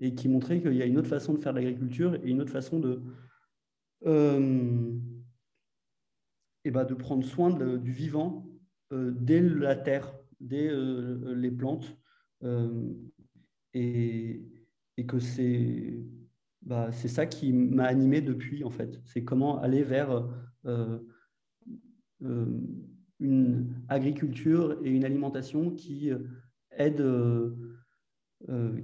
[0.00, 2.40] et qui montrait qu'il y a une autre façon de faire de l'agriculture et une
[2.40, 3.02] autre façon de,
[4.06, 4.92] euh,
[6.64, 8.48] et bah, de prendre soin du vivant
[8.92, 11.96] euh, dès la terre, dès euh, les plantes.
[13.74, 14.42] et,
[14.96, 16.04] et que c'est
[16.62, 19.00] bah, c'est ça qui m'a animé depuis, en fait.
[19.04, 20.28] C'est comment aller vers
[23.22, 26.18] une agriculture et une alimentation qui euh,
[26.72, 27.02] aide,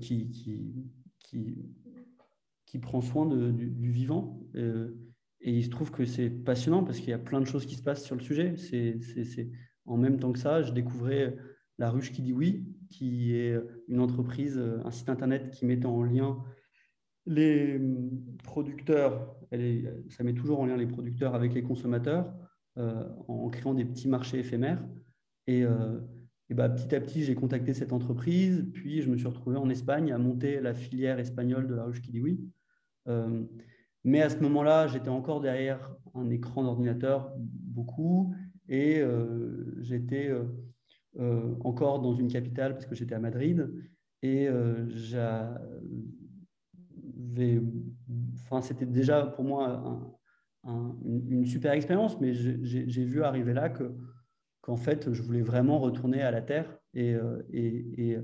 [0.00, 0.30] qui,
[1.18, 1.56] qui,
[2.64, 4.40] qui, prend soin du, vivant.
[4.54, 7.74] et il se trouve que c'est passionnant parce qu'il y a plein de choses qui
[7.74, 8.56] se passent sur le sujet.
[8.56, 9.50] C'est,
[9.84, 11.36] En même temps que ça, je découvrais
[11.78, 16.04] La Ruche qui dit oui, qui est une entreprise, un site internet qui mettait en
[16.04, 16.38] lien
[17.26, 17.80] les
[18.44, 19.34] producteurs,
[20.08, 22.47] ça met toujours en lien les producteurs avec les consommateurs euh,
[22.78, 24.82] en créant des petits marchés éphémères.
[25.46, 25.98] Et, euh,
[26.50, 30.12] bah, petit à petit, j'ai contacté cette entreprise, puis je me suis retrouvé en Espagne
[30.12, 32.40] à monter la filière espagnole de la ruche Kidiwi.
[33.08, 33.44] Euh,
[34.04, 38.34] mais à ce moment-là, j'étais encore derrière un écran d'ordinateur, beaucoup,
[38.68, 39.02] et
[39.80, 40.30] j'étais
[41.64, 43.70] encore dans une capitale parce que j'étais à Madrid.
[44.22, 44.48] Et
[48.44, 50.17] enfin, c'était déjà pour moi
[50.64, 53.94] une, super expérience, mais j'ai vu arriver là que
[54.68, 58.18] qu'en fait, je voulais vraiment retourner à la terre et, euh, et,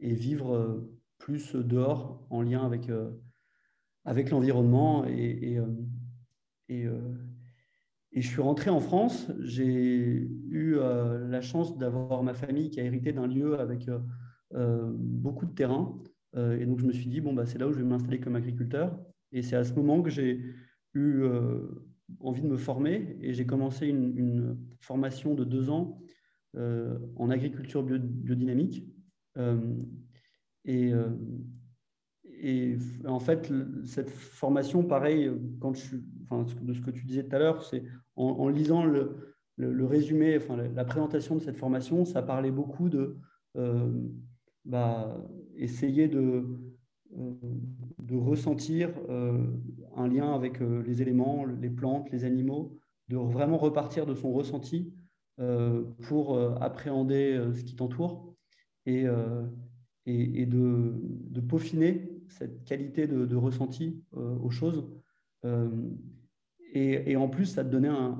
[0.00, 3.10] et, vivre euh, plus dehors en lien avec, euh,
[4.04, 5.04] avec l'environnement.
[5.06, 5.60] Et,
[6.68, 6.88] et,
[8.12, 9.30] je suis rentré en France.
[9.40, 13.88] J'ai eu la chance d'avoir ma famille qui a hérité d'un lieu avec
[14.52, 15.96] beaucoup de terrain.
[16.36, 18.36] Et donc, je me suis dit, bon, bah, c'est là où je vais m'installer comme
[18.36, 18.98] agriculteur.
[19.32, 20.44] Et c'est à ce moment que j'ai
[20.94, 21.60] eu euh,
[22.20, 25.98] envie de me former et j'ai commencé une, formation de deux ans
[26.56, 28.86] euh, en agriculture biodynamique.
[30.66, 30.92] et,
[32.26, 32.76] et
[33.06, 33.50] en fait,
[33.84, 35.30] cette formation, pareil,
[35.60, 37.82] quand je, de ce que tu disais tout à l'heure, c'est
[38.16, 43.16] en, lisant le, le, résumé, enfin, la, présentation de cette formation, ça parlait beaucoup de
[44.66, 45.16] bah,
[45.56, 46.44] essayer de,
[47.10, 48.90] de ressentir
[49.96, 52.78] un lien avec les éléments, les plantes, les animaux,
[53.08, 54.92] de vraiment repartir de son ressenti
[56.02, 58.34] pour appréhender ce qui t'entoure
[58.86, 59.06] et,
[60.06, 64.88] et, de, de, peaufiner cette qualité de, ressenti aux choses.
[66.72, 68.18] Et, en plus, ça te donnait un,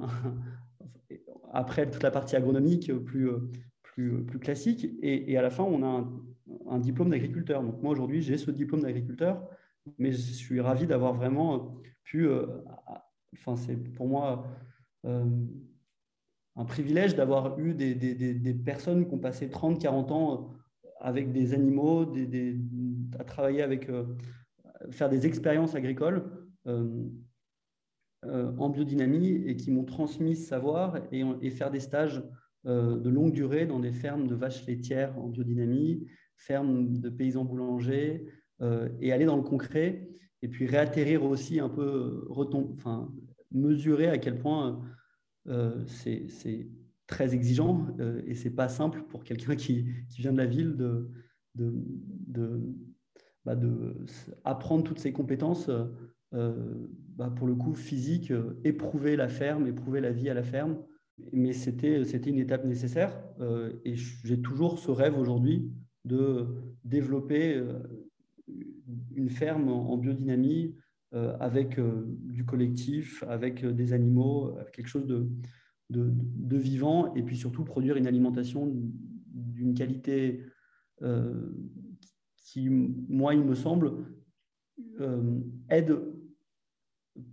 [1.52, 3.30] après toute la partie agronomique plus,
[3.82, 4.88] plus, plus classique.
[5.02, 6.08] Et, à la fin, on a
[6.68, 7.62] un, diplôme d'agriculteur.
[7.62, 9.48] Donc moi, aujourd'hui, j'ai ce diplôme d'agriculteur,
[9.98, 12.26] mais je suis ravi d'avoir vraiment pu...
[12.26, 12.46] Euh,
[13.34, 14.46] enfin, c'est pour moi
[15.04, 15.24] euh,
[16.56, 20.54] un privilège d'avoir eu des, des, des, personnes qui ont passé 30, 40 ans
[21.00, 22.12] avec des animaux,
[23.18, 23.88] à travailler avec...
[23.88, 24.04] Euh,
[24.90, 26.30] faire des expériences agricoles
[26.66, 27.08] en
[28.68, 32.22] biodynamie et qui m'ont transmis ce savoir et, et faire des stages
[32.66, 36.06] euh, de longue durée dans des fermes de vaches laitières en biodynamie,
[36.38, 38.30] fermes de paysans boulangers, euh,
[39.00, 40.08] et aller dans le concret,
[40.42, 43.12] et puis réatterrir aussi un peu, enfin,
[43.52, 44.82] mesurer à quel point
[45.48, 46.68] euh, c'est
[47.06, 47.86] très exigeant
[48.26, 49.86] et c'est pas simple pour quelqu'un qui,
[50.18, 51.10] vient de la ville de,
[51.54, 51.74] de,
[52.26, 52.60] de,
[53.44, 53.54] bah,
[54.44, 55.70] apprendre toutes ces compétences,
[56.32, 58.32] bah, pour le coup physique,
[58.64, 60.78] éprouver la ferme, éprouver la vie à la ferme.
[61.32, 65.70] Mais c'était une étape nécessaire euh, et j'ai toujours ce rêve aujourd'hui
[66.04, 66.46] de
[66.84, 67.78] développer euh,
[69.14, 70.74] une ferme en biodynamie
[71.14, 75.28] euh, avec du collectif, avec des animaux, quelque chose de,
[75.90, 78.72] de, de, vivant et puis surtout produire une alimentation
[79.32, 80.42] d'une qualité
[82.36, 83.92] qui, moi, il me semble,
[85.68, 85.98] aide,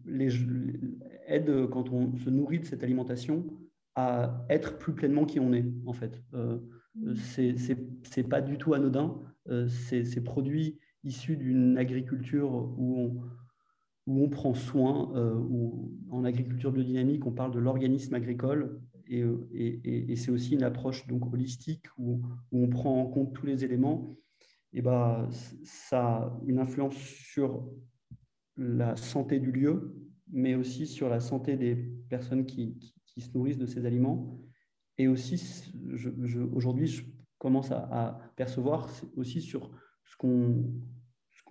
[0.06, 0.30] les,
[1.28, 3.46] aide quand on se nourrit de cette alimentation
[3.96, 6.22] à être plus pleinement qui on est, en fait.
[6.34, 6.60] Euh,
[6.96, 7.16] mm.
[8.04, 9.22] c'est pas du tout anodin.
[9.50, 13.22] Euh, ces produits issus d'une agriculture où on,
[14.08, 20.12] où on prend soin, euh, où en agriculture biodynamique, on parle de l'organisme agricole, et,
[20.12, 23.66] et, c'est aussi une approche donc holistique où, où, on prend en compte tous les
[23.66, 24.16] éléments.
[24.72, 25.28] Et bah,
[25.66, 27.70] ça a une influence sur
[28.56, 29.94] la santé du lieu,
[30.32, 31.76] mais aussi sur la santé des
[32.08, 34.40] personnes qui, qui se nourrissent de ces aliments.
[34.98, 35.74] Et aussi,
[36.54, 37.04] aujourd'hui, je
[37.38, 39.72] commence à, percevoir aussi sur
[40.12, 40.66] ce qu'on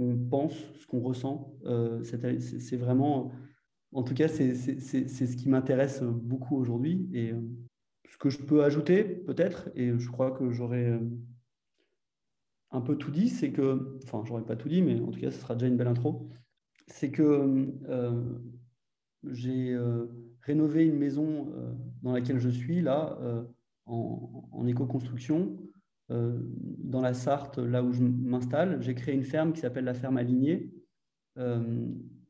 [0.00, 1.54] qu'on pense, ce qu'on ressent.
[1.66, 3.32] Euh, c'est vraiment,
[3.92, 7.06] en tout cas, c'est ce qui m'intéresse beaucoup aujourd'hui.
[7.12, 7.40] Et euh,
[8.08, 11.00] ce que je peux ajouter, peut-être, et je crois que j'aurais euh,
[12.70, 15.30] un peu tout dit, c'est que, enfin, j'aurais pas tout dit, mais en tout cas,
[15.30, 16.30] ce sera déjà une belle intro,
[16.86, 17.68] c'est que
[19.24, 19.76] j'ai
[20.40, 21.52] rénover une maison
[22.02, 23.18] dans laquelle je suis, là,
[23.84, 25.58] en, éco-construction,
[26.10, 28.82] dans la Sarthe, là où je m'installe.
[28.82, 30.72] J'ai créé une ferme qui s'appelle la ferme alignée.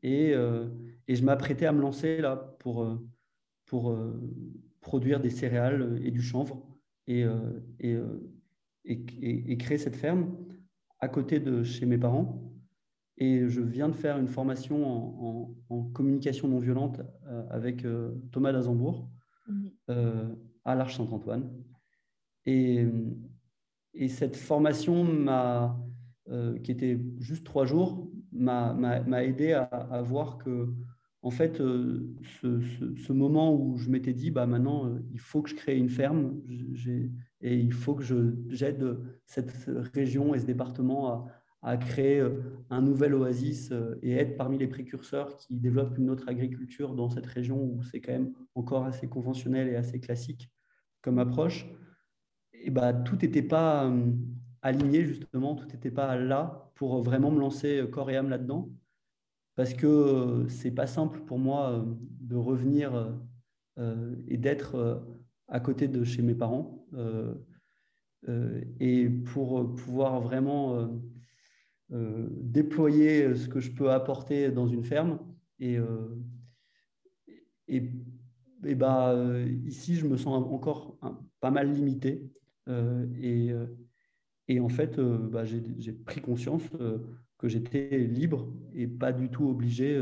[0.03, 2.87] Et, et, je m'apprêtais à me lancer là pour,
[3.65, 3.97] pour
[4.81, 6.63] produire des céréales et du chanvre
[7.07, 7.25] et,
[7.79, 7.97] et,
[8.85, 10.35] et, créer cette ferme
[10.99, 12.51] à côté de chez mes parents.
[13.17, 18.51] Et je viens de faire une formation en, communication non violente euh, avec euh, Thomas
[18.51, 19.09] Dazambourg
[19.47, 19.71] mhm.
[19.89, 21.49] euh, à l'Arche Saint-Antoine.
[22.45, 22.85] Et,
[23.93, 25.79] et, cette formation, m'a,
[26.63, 30.73] qui était juste trois jours, m'a, aidé à, voir que,
[31.23, 35.55] en fait, ce, ce, moment où je m'étais dit, bah, maintenant, il faut que je
[35.55, 36.41] crée une ferme
[37.41, 38.03] et il faut que
[38.49, 39.51] j'aide cette
[39.93, 44.57] région et ce département à à créer euh, un nouvel oasis euh, et être parmi
[44.57, 48.85] les précurseurs qui développent une autre agriculture dans cette région où c'est quand même encore
[48.85, 50.49] assez conventionnel et assez classique
[51.01, 51.67] comme approche,
[52.63, 54.11] et bah, tout n'était pas euh,
[54.61, 58.69] aligné justement, tout n'était pas là pour vraiment me lancer corps et âme là-dedans,
[59.55, 61.85] parce que c'est pas simple pour moi
[62.19, 63.13] de revenir
[64.27, 65.03] et d'être
[65.47, 66.87] à côté de chez mes parents.
[68.79, 70.89] et pour pouvoir vraiment
[71.93, 75.19] euh, déployer ce que je peux apporter dans une ferme.
[75.59, 76.15] Et, euh,
[77.67, 77.91] et,
[78.63, 79.13] et bah,
[79.65, 80.97] ici, je me sens encore
[81.41, 82.30] pas mal limité.
[82.69, 83.51] Euh, et,
[84.47, 86.63] et, en fait, bah, j'ai pris conscience
[87.37, 89.95] que j'étais libre et pas du tout obligé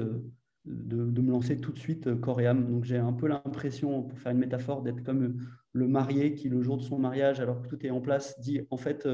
[0.65, 2.67] de, me lancer tout de suite corps et âme.
[2.67, 5.37] Donc j'ai un peu l'impression, pour faire une métaphore, d'être comme
[5.71, 8.61] le marié qui, le jour de son mariage, alors que tout est en place, dit
[8.69, 9.07] en fait,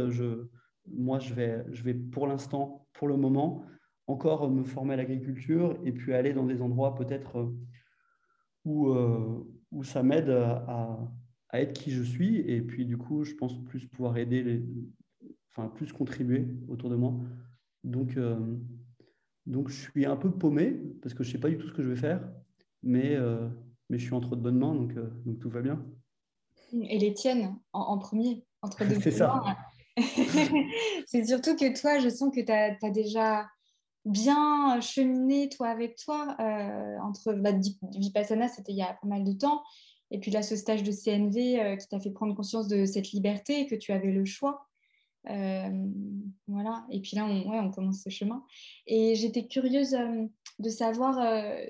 [0.88, 3.66] moi, je vais, pour l'instant, pour le moment,
[4.08, 7.56] encore me former à l'agriculture et puis aller dans des endroits peut-être euh,
[8.68, 11.00] euh, où ça m'aide à,
[11.56, 12.38] à, être qui je suis.
[12.50, 14.64] Et puis, du coup, je pense plus pouvoir aider, les,
[15.52, 17.14] enfin, plus contribuer autour de moi.
[17.84, 18.18] Donc,
[19.46, 21.84] donc, je suis un peu paumé parce que je sais pas du tout ce que
[21.84, 22.28] je vais faire,
[22.84, 23.16] mais,
[23.90, 24.94] mais je suis entre de bonnes mains, donc,
[25.26, 25.86] donc tout va bien.
[26.74, 29.42] Et les tiennes en, premier, entre deux C'est ça.
[31.08, 33.48] c'est surtout que toi, je sens que tu as, déjà
[34.04, 36.36] bien cheminé, toi, avec toi.
[36.40, 37.52] Euh, entre bah,
[37.94, 39.64] Vipassana, c'était il y a pas mal de temps.
[40.12, 43.12] Et puis là, ce stage de CNV euh, qui t'a fait prendre conscience de cette
[43.12, 44.68] liberté et que tu avais le choix.
[45.30, 45.88] Euh,
[46.48, 46.86] voilà.
[46.92, 48.44] Et puis là, on, ouais, on commence ce chemin.
[48.88, 49.98] Et j'étais curieuse
[50.60, 51.20] de savoir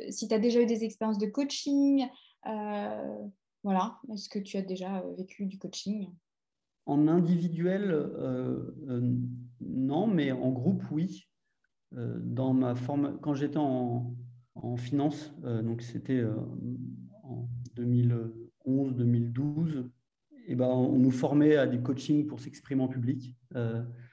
[0.10, 2.06] si tu as déjà eu des expériences de coaching.
[2.44, 4.00] voilà.
[4.14, 6.10] Est-ce que tu as déjà vécu du coaching?
[6.88, 9.18] En individuel, euh, euh,
[9.60, 11.28] non, mais en groupe, oui.
[11.98, 14.16] Euh, dans ma forme, quand j'étais en,
[14.78, 16.24] finance, donc c'était
[17.24, 19.90] en 2011-2012,
[20.48, 23.36] et eh ben, on nous formait à des coachings pour s'exprimer en public.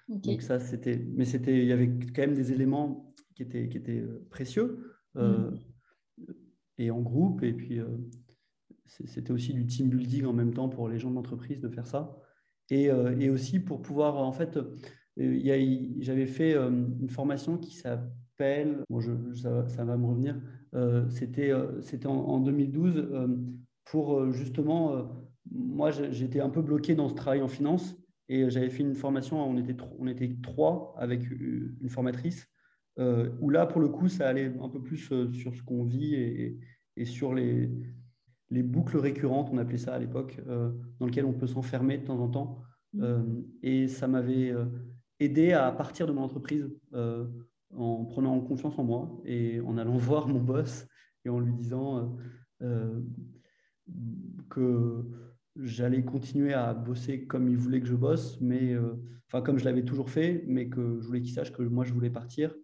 [0.09, 3.77] Donc ça, c'était, mais c'était, il y avait quand même des éléments qui étaient, qui
[3.77, 5.59] étaient précieux mm.
[6.79, 7.43] et en groupe.
[7.43, 7.81] Et puis
[8.87, 11.87] c'était aussi du team building en même temps pour les gens de l'entreprise de faire
[11.87, 12.19] ça.
[12.73, 14.77] Euh, et, aussi pour pouvoir, en fait, euh,
[16.01, 17.77] j'avais fait euh, une formation qui
[18.91, 19.01] bon,
[19.35, 20.41] ça, va me revenir,
[21.11, 23.09] c'était c'était en, 2012
[23.85, 25.09] pour justement,
[25.51, 27.97] moi j'étais un peu bloqué dans ce travail en finance
[28.29, 32.49] et j'avais fait une formation, on était, on était trois avec une formatrice,
[32.99, 34.99] où là pour le coup ça allait un peu plus
[35.33, 36.59] sur ce qu'on vit et,
[36.97, 37.71] et sur les,
[38.53, 40.71] les boucles récurrentes, on appelait ça à l'époque, euh,
[41.01, 42.63] dans lesquelles on peut s'enfermer de temps en temps.
[42.93, 43.03] Mm.
[43.03, 43.23] Euh,
[43.63, 44.67] et ça m'avait euh,
[45.19, 46.69] aidé à partir de mon entreprise
[47.77, 50.87] en prenant confiance en moi et en allant voir mon boss
[51.25, 52.17] et en lui disant
[54.49, 55.05] que
[55.57, 58.77] j'allais continuer à bosser comme il voulait que je bosse, mais
[59.29, 61.93] enfin comme je l'avais toujours fait, mais que je voulais qu'il sache que moi je
[61.93, 62.55] voulais partir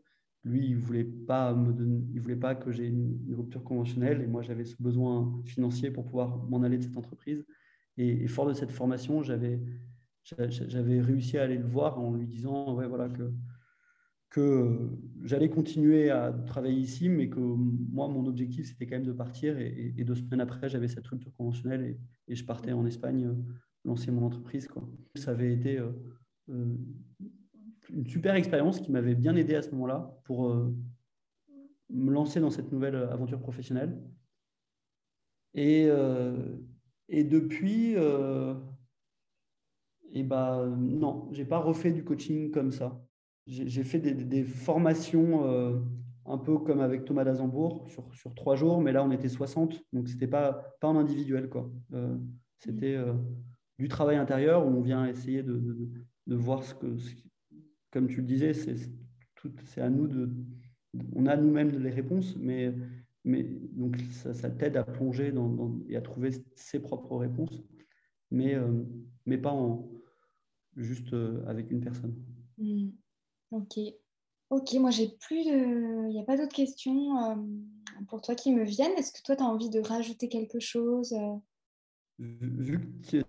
[0.44, 1.72] lui, il voulait, pas me
[2.20, 6.38] voulait pas que j'ai une, rupture conventionnelle et moi, j'avais ce besoin financier pour pouvoir
[6.48, 7.44] m'en aller de cette entreprise.
[7.96, 9.60] Et, fort de cette formation, j'avais,
[10.22, 13.32] j'avais réussi à aller le voir en lui disant ouais, voilà, que,
[14.30, 14.90] que
[15.24, 19.58] j'allais continuer à travailler ici, mais que moi, mon objectif, c'était quand même de partir.
[19.58, 21.96] Et, deux semaines après, j'avais cette rupture conventionnelle
[22.28, 23.34] et, je partais en Espagne euh,
[23.84, 24.68] lancer mon entreprise.
[24.68, 24.86] Quoi.
[25.14, 25.92] Ça avait été euh,
[26.50, 26.76] euh,
[27.90, 30.74] une super expérience qui m'avait bien aidé à ce moment-là pour euh,
[31.90, 33.98] me lancer dans cette nouvelle aventure professionnelle.
[35.54, 36.56] Et, euh,
[37.08, 38.54] et depuis, euh,
[40.12, 43.02] et bah, non, j'ai pas refait du coaching comme ça.
[43.50, 45.78] J'ai fait des, formations euh,
[46.26, 49.82] un peu comme avec Thomas Dazambourg sur, sur trois jours, mais là on était 60,
[49.94, 51.48] donc c'était pas, pas en individuel.
[51.48, 51.70] quoi.
[52.58, 52.98] c'était
[53.78, 55.88] du travail intérieur où on vient essayer de,
[56.26, 56.96] de, voir ce que,
[57.90, 60.30] comme tu le disais, c'est à nous de.
[61.14, 62.74] On a nous-mêmes les réponses, mais,
[63.24, 67.62] mais donc ça, t'aide à plonger dans, et à trouver ses propres réponses,
[68.30, 68.84] mais, euh,
[69.26, 69.88] mais pas en,
[70.76, 72.14] juste euh, avec une personne.
[72.56, 72.88] Hmm.
[73.50, 73.78] Ok.
[74.50, 76.08] Ok, moi j'ai plus de.
[76.08, 77.34] Il n'y a pas d'autres questions euh,
[78.08, 78.96] pour toi qui me viennent.
[78.96, 81.14] Est-ce que toi tu as envie de rajouter quelque chose
[82.18, 83.22] Vu que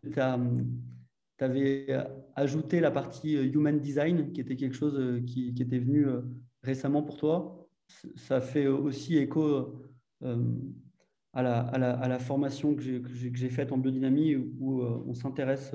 [1.37, 2.03] tu avais euh,
[2.35, 6.07] ajouté la partie euh, Human Design, qui était quelque chose euh, qui, était venu
[6.63, 7.67] récemment pour toi.
[8.15, 9.81] Ça fait aussi écho
[10.21, 15.71] à la, à la, formation que j'ai faite en biodynamie, où on s'intéresse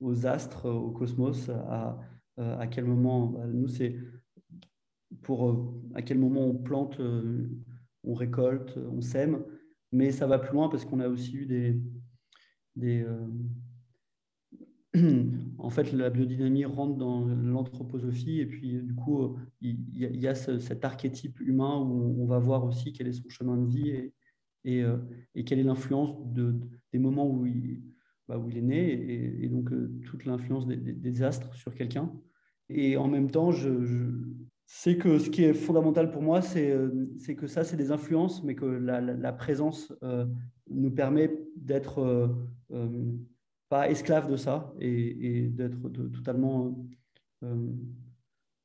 [0.00, 1.98] aux astres, au cosmos, à,
[2.38, 3.96] à quel moment, bah, nous, c'est
[5.22, 7.00] pour à quel moment on plante,
[8.04, 9.44] on récolte, on sème,
[9.92, 11.80] mais ça va plus loin parce qu'on a aussi eu des,
[12.76, 13.06] des,
[15.58, 20.84] en fait, la biodynamie rentre dans l'anthroposophie et puis du coup, il y, a, cet
[20.84, 24.12] archétype humain où on va voir aussi quel est son chemin de vie et,
[24.64, 24.98] et, euh,
[25.46, 26.54] quelle est l'influence de,
[26.92, 27.82] des moments où il,
[28.28, 32.12] bah, où il est né et, donc euh, toute l'influence des, astres sur quelqu'un.
[32.68, 33.70] Et en même temps, je,
[34.66, 38.42] sais que ce qui est fondamental pour moi, c'est euh, que ça, c'est des influences,
[38.42, 39.92] mais que la, présence
[40.70, 42.30] nous permet d'être
[43.72, 46.86] pas esclave de ça et, d'être totalement
[47.42, 47.72] euh,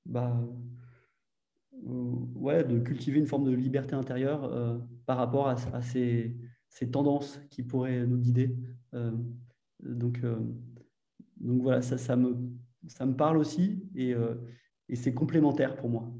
[0.05, 0.37] bah,
[1.85, 6.35] euh, ouais, de cultiver une forme de liberté intérieure euh, par rapport à, ces,
[6.91, 8.55] tendances qui pourraient nous guider.
[9.79, 10.21] Donc,
[11.37, 12.35] donc voilà, ça, ça, me,
[12.87, 14.13] ça me parle aussi et,
[14.89, 16.11] et c'est complémentaire pour moi.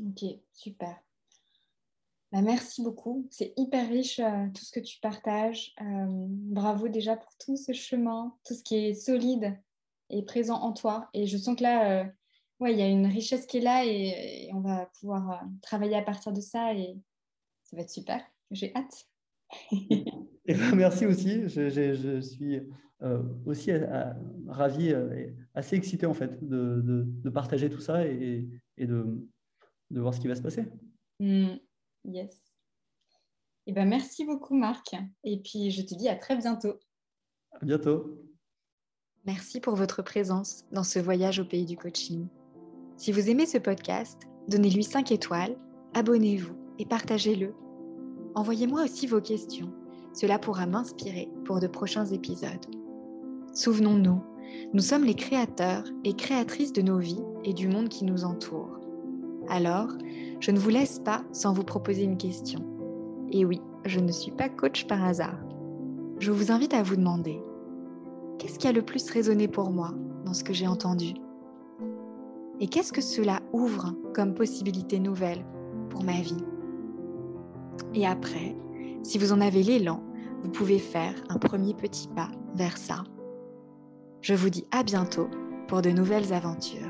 [0.00, 0.96] Ok, super.
[2.32, 3.26] Bah, merci beaucoup.
[3.30, 5.74] C'est hyper riche euh, tout ce que tu partages.
[5.80, 9.58] Euh, bravo déjà pour tout ce chemin, tout ce qui est solide
[10.10, 11.08] et présent en toi.
[11.14, 12.04] Et je sens que là, euh,
[12.60, 15.96] ouais, il y a une richesse qui est là et, on va pouvoir euh, travailler
[15.96, 16.98] à partir de ça et
[17.62, 18.22] ça va être super.
[18.50, 19.08] J'ai hâte.
[20.46, 21.48] et ben, merci aussi.
[21.48, 22.60] Je, je, suis
[23.02, 24.12] euh, aussi euh,
[24.46, 29.04] ravi et assez excité en fait de, de, partager tout ça et, et de,
[29.90, 30.64] de, voir ce qui va se passer.
[31.20, 31.56] Mm.
[32.04, 32.52] yes.
[33.66, 34.94] Et ben, merci beaucoup Marc.
[35.24, 36.78] Et puis je te dis à très bientôt.
[37.52, 38.22] À bientôt.
[39.24, 42.28] Merci pour votre présence dans ce voyage au pays du coaching.
[42.96, 45.58] Si vous aimez ce podcast, donnez-lui 5 étoiles,
[45.94, 47.52] abonnez-vous et partagez-le.
[48.34, 49.72] Envoyez-moi aussi vos questions.
[50.16, 52.66] Cela pourra m'inspirer pour de prochains épisodes.
[53.52, 54.22] Souvenons-nous,
[54.72, 58.80] nous sommes les créateurs et créatrices de nos vies et du monde qui nous entoure.
[59.48, 59.90] Alors,
[60.40, 62.60] je ne vous laisse pas sans vous proposer une question.
[63.30, 65.38] Et oui, je ne suis pas coach par hasard.
[66.18, 67.38] Je vous invite à vous demander,
[68.38, 69.90] qu'est-ce qui a le plus résonné pour moi
[70.24, 71.12] dans ce que j'ai entendu?
[72.58, 75.44] Et qu'est-ce que cela ouvre comme possibilité nouvelle
[75.90, 76.42] pour ma vie?
[77.92, 78.56] Et après,
[79.06, 80.02] si vous en avez l'élan,
[80.42, 83.04] vous pouvez faire un premier petit pas vers ça.
[84.20, 85.28] Je vous dis à bientôt
[85.68, 86.85] pour de nouvelles aventures.